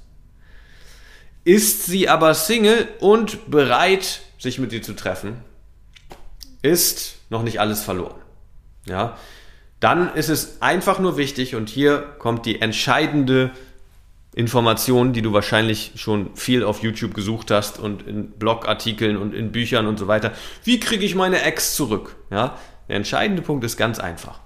Ist 1.45 1.87
sie 1.87 2.09
aber 2.09 2.35
Single 2.35 2.89
und 3.01 3.51
bereit, 3.51 4.21
sich 4.39 4.59
mit 4.59 4.73
dir 4.73 4.83
zu 4.83 4.95
treffen, 4.95 5.43
ist 6.63 7.17
noch 7.31 7.43
nicht 7.43 7.61
alles 7.61 7.83
verloren. 7.83 8.21
Ja, 8.87 9.17
dann 9.81 10.15
ist 10.15 10.29
es 10.29 10.63
einfach 10.63 10.99
nur 10.99 11.17
wichtig 11.17 11.55
und 11.55 11.69
hier 11.69 11.99
kommt 12.19 12.47
die 12.47 12.61
entscheidende 12.61 13.51
Information, 14.35 15.13
die 15.13 15.23
du 15.23 15.33
wahrscheinlich 15.33 15.93
schon 15.97 16.35
viel 16.37 16.63
auf 16.63 16.83
YouTube 16.83 17.15
gesucht 17.15 17.51
hast 17.51 17.79
und 17.79 18.07
in 18.07 18.31
Blogartikeln 18.33 19.17
und 19.17 19.35
in 19.35 19.51
Büchern 19.51 19.87
und 19.87 19.99
so 19.99 20.09
weiter. 20.09 20.33
Wie 20.63 20.79
kriege 20.79 21.05
ich 21.05 21.15
meine 21.15 21.43
Ex 21.43 21.75
zurück? 21.75 22.17
Ja, 22.31 22.59
der 22.89 22.97
entscheidende 22.97 23.43
Punkt 23.43 23.65
ist 23.65 23.77
ganz 23.77 23.99
einfach. 23.99 24.41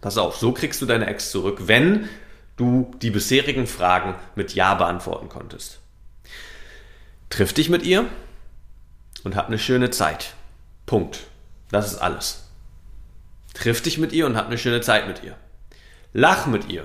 Pass 0.00 0.18
auf, 0.18 0.36
so 0.36 0.52
kriegst 0.52 0.82
du 0.82 0.86
deine 0.86 1.06
Ex 1.06 1.30
zurück, 1.30 1.62
wenn 1.66 2.08
du 2.56 2.90
die 3.00 3.10
bisherigen 3.10 3.66
Fragen 3.66 4.14
mit 4.34 4.54
Ja 4.54 4.74
beantworten 4.74 5.28
konntest. 5.28 5.80
Triff 7.30 7.52
dich 7.52 7.70
mit 7.70 7.84
ihr 7.84 8.04
und 9.24 9.36
hab 9.36 9.46
eine 9.46 9.58
schöne 9.58 9.90
Zeit. 9.90 10.34
Punkt. 10.86 11.20
Das 11.70 11.90
ist 11.90 11.98
alles. 11.98 12.48
Triff 13.54 13.80
dich 13.80 13.98
mit 13.98 14.12
ihr 14.12 14.26
und 14.26 14.36
hab 14.36 14.46
eine 14.46 14.58
schöne 14.58 14.80
Zeit 14.80 15.08
mit 15.08 15.22
ihr. 15.24 15.36
Lach 16.12 16.46
mit 16.46 16.68
ihr. 16.68 16.84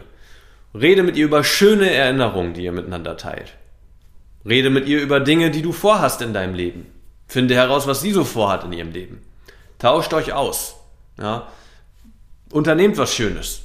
Rede 0.74 1.04
mit 1.04 1.18
ihr 1.18 1.26
über 1.26 1.44
schöne 1.44 1.90
Erinnerungen, 1.90 2.54
die 2.54 2.64
ihr 2.64 2.72
miteinander 2.72 3.18
teilt. 3.18 3.54
Rede 4.46 4.70
mit 4.70 4.88
ihr 4.88 5.02
über 5.02 5.20
Dinge, 5.20 5.52
die 5.52 5.62
du 5.62 5.74
vorhast 5.74 6.22
in 6.22 6.34
deinem 6.34 6.54
Leben. 6.54 6.86
Finde 7.28 7.56
heraus, 7.56 7.88
was 7.88 8.02
sie 8.02 8.12
so 8.12 8.24
vorhat 8.24 8.64
in 8.64 8.74
ihrem 8.74 8.92
Leben. 8.92 9.22
Tauscht 9.80 10.14
euch 10.14 10.34
aus. 10.34 10.76
Ja? 11.20 11.48
Unternehmt 12.52 12.98
was 12.98 13.14
Schönes. 13.14 13.62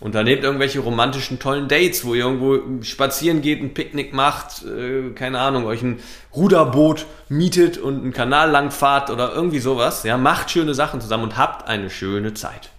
Unternehmt 0.00 0.42
irgendwelche 0.42 0.80
romantischen, 0.80 1.38
tollen 1.38 1.68
Dates, 1.68 2.04
wo 2.04 2.14
ihr 2.14 2.24
irgendwo 2.24 2.82
spazieren 2.82 3.40
geht, 3.40 3.60
ein 3.62 3.72
Picknick 3.72 4.12
macht, 4.12 4.64
äh, 4.64 5.10
keine 5.10 5.38
Ahnung, 5.38 5.64
euch 5.64 5.82
ein 5.82 6.00
Ruderboot 6.34 7.06
mietet 7.28 7.78
und 7.78 8.02
einen 8.02 8.12
Kanal 8.12 8.50
lang 8.50 8.72
fahrt 8.72 9.10
oder 9.10 9.32
irgendwie 9.32 9.60
sowas. 9.60 10.02
Ja, 10.02 10.16
macht 10.18 10.50
schöne 10.50 10.74
Sachen 10.74 11.00
zusammen 11.00 11.24
und 11.24 11.36
habt 11.36 11.68
eine 11.68 11.88
schöne 11.88 12.34
Zeit. 12.34 12.70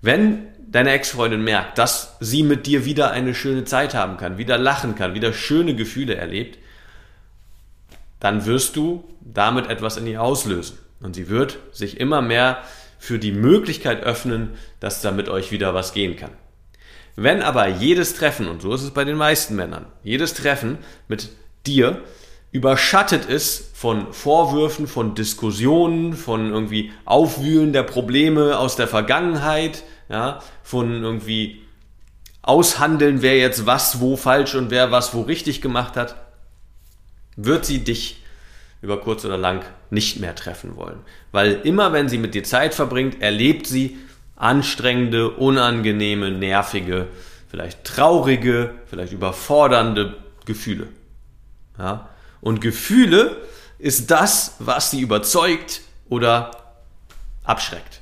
Wenn 0.00 0.46
deine 0.68 0.90
Ex-Freundin 0.90 1.42
merkt, 1.42 1.78
dass 1.78 2.16
sie 2.20 2.44
mit 2.44 2.66
dir 2.66 2.84
wieder 2.84 3.10
eine 3.10 3.34
schöne 3.34 3.64
Zeit 3.64 3.94
haben 3.94 4.16
kann, 4.16 4.38
wieder 4.38 4.58
lachen 4.58 4.94
kann, 4.94 5.14
wieder 5.14 5.32
schöne 5.32 5.74
Gefühle 5.74 6.14
erlebt, 6.14 6.58
dann 8.20 8.46
wirst 8.46 8.76
du 8.76 9.02
damit 9.20 9.68
etwas 9.68 9.96
in 9.96 10.06
ihr 10.06 10.22
auslösen. 10.22 10.78
Und 11.00 11.14
sie 11.14 11.28
wird 11.28 11.58
sich 11.72 12.00
immer 12.00 12.22
mehr 12.22 12.58
für 12.98 13.18
die 13.18 13.32
Möglichkeit 13.32 14.02
öffnen, 14.02 14.50
dass 14.80 15.02
da 15.02 15.10
mit 15.10 15.28
euch 15.28 15.52
wieder 15.52 15.74
was 15.74 15.92
gehen 15.92 16.16
kann. 16.16 16.32
Wenn 17.14 17.42
aber 17.42 17.66
jedes 17.68 18.14
Treffen, 18.14 18.48
und 18.48 18.62
so 18.62 18.74
ist 18.74 18.82
es 18.82 18.90
bei 18.90 19.04
den 19.04 19.16
meisten 19.16 19.56
Männern, 19.56 19.86
jedes 20.02 20.34
Treffen 20.34 20.78
mit 21.08 21.30
dir 21.66 22.02
überschattet 22.52 23.24
ist 23.24 23.76
von 23.76 24.12
Vorwürfen, 24.12 24.86
von 24.86 25.14
Diskussionen, 25.14 26.14
von 26.14 26.50
irgendwie 26.50 26.92
Aufwühlen 27.04 27.72
der 27.72 27.82
Probleme 27.82 28.58
aus 28.58 28.76
der 28.76 28.88
Vergangenheit, 28.88 29.82
ja, 30.08 30.40
von 30.62 31.02
irgendwie 31.02 31.62
Aushandeln, 32.42 33.22
wer 33.22 33.36
jetzt 33.36 33.66
was 33.66 34.00
wo 34.00 34.16
falsch 34.16 34.54
und 34.54 34.70
wer 34.70 34.90
was 34.90 35.14
wo 35.14 35.22
richtig 35.22 35.60
gemacht 35.60 35.96
hat, 35.96 36.14
wird 37.36 37.64
sie 37.64 37.82
dich 37.82 38.22
über 38.86 39.00
kurz 39.00 39.24
oder 39.24 39.36
lang 39.36 39.64
nicht 39.90 40.20
mehr 40.20 40.36
treffen 40.36 40.76
wollen. 40.76 41.00
Weil 41.32 41.60
immer 41.64 41.92
wenn 41.92 42.08
sie 42.08 42.18
mit 42.18 42.34
dir 42.34 42.44
Zeit 42.44 42.72
verbringt, 42.72 43.20
erlebt 43.20 43.66
sie 43.66 43.98
anstrengende, 44.36 45.30
unangenehme, 45.30 46.30
nervige, 46.30 47.08
vielleicht 47.50 47.82
traurige, 47.82 48.74
vielleicht 48.86 49.12
überfordernde 49.12 50.16
Gefühle. 50.44 50.86
Ja? 51.76 52.08
Und 52.40 52.60
Gefühle 52.60 53.38
ist 53.80 54.12
das, 54.12 54.54
was 54.60 54.92
sie 54.92 55.00
überzeugt 55.00 55.80
oder 56.08 56.52
abschreckt. 57.42 58.00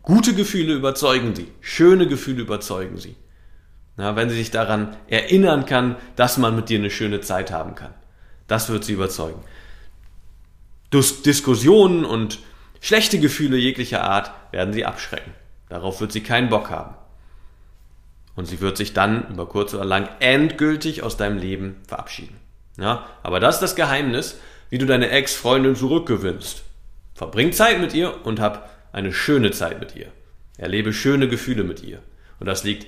Gute 0.00 0.32
Gefühle 0.34 0.72
überzeugen 0.72 1.34
sie, 1.34 1.48
schöne 1.60 2.08
Gefühle 2.08 2.40
überzeugen 2.40 2.96
sie. 2.96 3.14
Ja, 3.98 4.16
wenn 4.16 4.30
sie 4.30 4.36
sich 4.36 4.50
daran 4.50 4.96
erinnern 5.08 5.66
kann, 5.66 5.96
dass 6.16 6.38
man 6.38 6.56
mit 6.56 6.70
dir 6.70 6.78
eine 6.78 6.90
schöne 6.90 7.20
Zeit 7.20 7.50
haben 7.50 7.74
kann. 7.74 7.92
Das 8.46 8.68
wird 8.68 8.84
sie 8.84 8.92
überzeugen. 8.92 9.42
Dis 10.92 11.22
Diskussionen 11.22 12.04
und 12.04 12.38
schlechte 12.80 13.18
Gefühle 13.18 13.56
jeglicher 13.56 14.04
Art 14.04 14.30
werden 14.52 14.72
sie 14.72 14.84
abschrecken. 14.84 15.32
Darauf 15.68 16.00
wird 16.00 16.12
sie 16.12 16.22
keinen 16.22 16.48
Bock 16.48 16.70
haben. 16.70 16.94
Und 18.36 18.46
sie 18.46 18.60
wird 18.60 18.76
sich 18.76 18.92
dann 18.92 19.28
über 19.30 19.46
kurz 19.46 19.74
oder 19.74 19.84
lang 19.84 20.08
endgültig 20.20 21.02
aus 21.02 21.16
deinem 21.16 21.38
Leben 21.38 21.76
verabschieden. 21.88 22.36
Ja, 22.78 23.06
aber 23.22 23.40
das 23.40 23.56
ist 23.56 23.62
das 23.62 23.76
Geheimnis, 23.76 24.38
wie 24.68 24.78
du 24.78 24.86
deine 24.86 25.10
Ex-Freundin 25.10 25.74
zurückgewinnst. 25.74 26.62
Verbring 27.14 27.52
Zeit 27.52 27.80
mit 27.80 27.94
ihr 27.94 28.26
und 28.26 28.40
hab 28.40 28.70
eine 28.92 29.12
schöne 29.12 29.50
Zeit 29.50 29.80
mit 29.80 29.96
ihr. 29.96 30.08
Erlebe 30.58 30.92
schöne 30.92 31.28
Gefühle 31.28 31.64
mit 31.64 31.82
ihr. 31.82 32.00
Und 32.38 32.46
das 32.46 32.64
liegt 32.64 32.86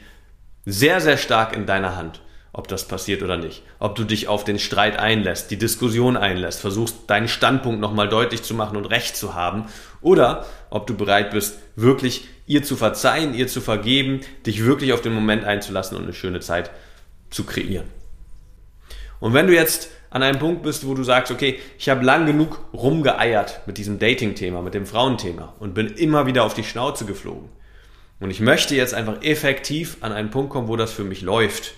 sehr, 0.66 1.00
sehr 1.00 1.16
stark 1.16 1.56
in 1.56 1.64
deiner 1.64 1.96
Hand. 1.96 2.20
Ob 2.52 2.68
das 2.68 2.88
passiert 2.88 3.22
oder 3.22 3.36
nicht. 3.36 3.62
Ob 3.78 3.94
du 3.94 4.04
dich 4.04 4.28
auf 4.28 4.44
den 4.44 4.58
Streit 4.58 4.98
einlässt, 4.98 5.50
die 5.50 5.58
Diskussion 5.58 6.16
einlässt, 6.16 6.60
versuchst 6.60 7.08
deinen 7.08 7.28
Standpunkt 7.28 7.80
nochmal 7.80 8.08
deutlich 8.08 8.42
zu 8.42 8.54
machen 8.54 8.76
und 8.76 8.86
recht 8.86 9.16
zu 9.16 9.34
haben. 9.34 9.66
Oder 10.00 10.46
ob 10.70 10.86
du 10.86 10.96
bereit 10.96 11.30
bist, 11.30 11.58
wirklich 11.76 12.26
ihr 12.46 12.62
zu 12.62 12.76
verzeihen, 12.76 13.34
ihr 13.34 13.48
zu 13.48 13.60
vergeben, 13.60 14.20
dich 14.46 14.64
wirklich 14.64 14.92
auf 14.92 15.02
den 15.02 15.12
Moment 15.12 15.44
einzulassen 15.44 15.96
und 15.96 16.04
eine 16.04 16.14
schöne 16.14 16.40
Zeit 16.40 16.70
zu 17.30 17.44
kreieren. 17.44 17.86
Und 19.20 19.34
wenn 19.34 19.46
du 19.46 19.54
jetzt 19.54 19.90
an 20.10 20.22
einem 20.22 20.38
Punkt 20.38 20.62
bist, 20.62 20.86
wo 20.86 20.94
du 20.94 21.02
sagst, 21.02 21.30
okay, 21.30 21.58
ich 21.78 21.88
habe 21.88 22.04
lang 22.04 22.24
genug 22.24 22.60
rumgeeiert 22.72 23.60
mit 23.66 23.76
diesem 23.76 23.98
Dating-Thema, 23.98 24.62
mit 24.62 24.74
dem 24.74 24.86
Frauenthema 24.86 25.54
und 25.58 25.74
bin 25.74 25.88
immer 25.88 26.26
wieder 26.26 26.44
auf 26.44 26.54
die 26.54 26.64
Schnauze 26.64 27.04
geflogen. 27.04 27.50
Und 28.20 28.30
ich 28.30 28.40
möchte 28.40 28.74
jetzt 28.74 28.94
einfach 28.94 29.22
effektiv 29.22 29.98
an 30.00 30.12
einen 30.12 30.30
Punkt 30.30 30.50
kommen, 30.50 30.68
wo 30.68 30.76
das 30.76 30.92
für 30.92 31.04
mich 31.04 31.20
läuft, 31.20 31.74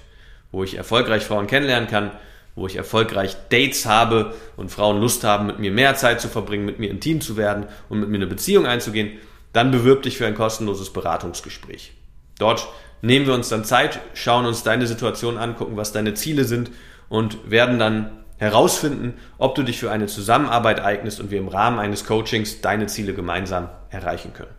wo 0.52 0.64
ich 0.64 0.76
erfolgreich 0.76 1.24
Frauen 1.24 1.46
kennenlernen 1.46 1.88
kann, 1.88 2.10
wo 2.54 2.66
ich 2.66 2.76
erfolgreich 2.76 3.36
Dates 3.48 3.86
habe 3.86 4.34
und 4.56 4.70
Frauen 4.70 5.00
Lust 5.00 5.24
haben, 5.24 5.46
mit 5.46 5.58
mir 5.58 5.70
mehr 5.70 5.94
Zeit 5.94 6.20
zu 6.20 6.28
verbringen, 6.28 6.64
mit 6.64 6.78
mir 6.78 6.90
intim 6.90 7.20
zu 7.20 7.36
werden 7.36 7.66
und 7.88 8.00
mit 8.00 8.08
mir 8.08 8.16
eine 8.16 8.26
Beziehung 8.26 8.66
einzugehen, 8.66 9.18
dann 9.52 9.70
bewirb 9.70 10.02
dich 10.02 10.18
für 10.18 10.26
ein 10.26 10.34
kostenloses 10.34 10.92
Beratungsgespräch. 10.92 11.92
Dort 12.38 12.68
nehmen 13.02 13.26
wir 13.26 13.34
uns 13.34 13.48
dann 13.48 13.64
Zeit, 13.64 14.00
schauen 14.14 14.46
uns 14.46 14.62
deine 14.62 14.86
Situation 14.86 15.38
an, 15.38 15.56
gucken, 15.56 15.76
was 15.76 15.92
deine 15.92 16.14
Ziele 16.14 16.44
sind 16.44 16.70
und 17.08 17.50
werden 17.50 17.78
dann 17.78 18.10
herausfinden, 18.38 19.14
ob 19.38 19.54
du 19.54 19.62
dich 19.62 19.78
für 19.78 19.90
eine 19.90 20.06
Zusammenarbeit 20.06 20.80
eignest 20.80 21.20
und 21.20 21.30
wir 21.30 21.38
im 21.38 21.48
Rahmen 21.48 21.78
eines 21.78 22.06
Coachings 22.06 22.62
deine 22.62 22.86
Ziele 22.86 23.12
gemeinsam 23.12 23.68
erreichen 23.90 24.32
können. 24.32 24.54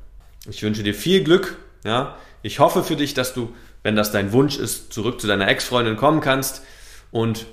Ich 0.48 0.62
wünsche 0.62 0.84
dir 0.84 0.94
viel 0.94 1.24
Glück. 1.24 1.58
Ja? 1.84 2.16
Ich 2.44 2.60
hoffe 2.60 2.84
für 2.84 2.96
dich, 2.96 3.14
dass 3.14 3.34
du, 3.34 3.54
wenn 3.84 3.96
das 3.96 4.12
dein 4.12 4.32
Wunsch 4.32 4.58
ist, 4.58 4.94
zurück 4.94 5.20
zu 5.20 5.28
deiner 5.28 5.48
Ex-Freundin 5.48 5.98
kommen 5.98 6.22
kannst. 6.22 6.64
Und 7.12 7.46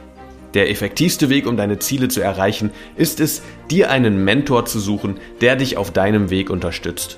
Der 0.53 0.69
effektivste 0.69 1.29
Weg, 1.29 1.47
um 1.47 1.57
deine 1.57 1.79
Ziele 1.79 2.07
zu 2.07 2.21
erreichen, 2.21 2.71
ist 2.95 3.19
es, 3.19 3.41
dir 3.69 3.89
einen 3.89 4.23
Mentor 4.23 4.65
zu 4.65 4.79
suchen, 4.79 5.17
der 5.41 5.55
dich 5.55 5.77
auf 5.77 5.91
deinem 5.91 6.29
Weg 6.29 6.49
unterstützt. 6.49 7.17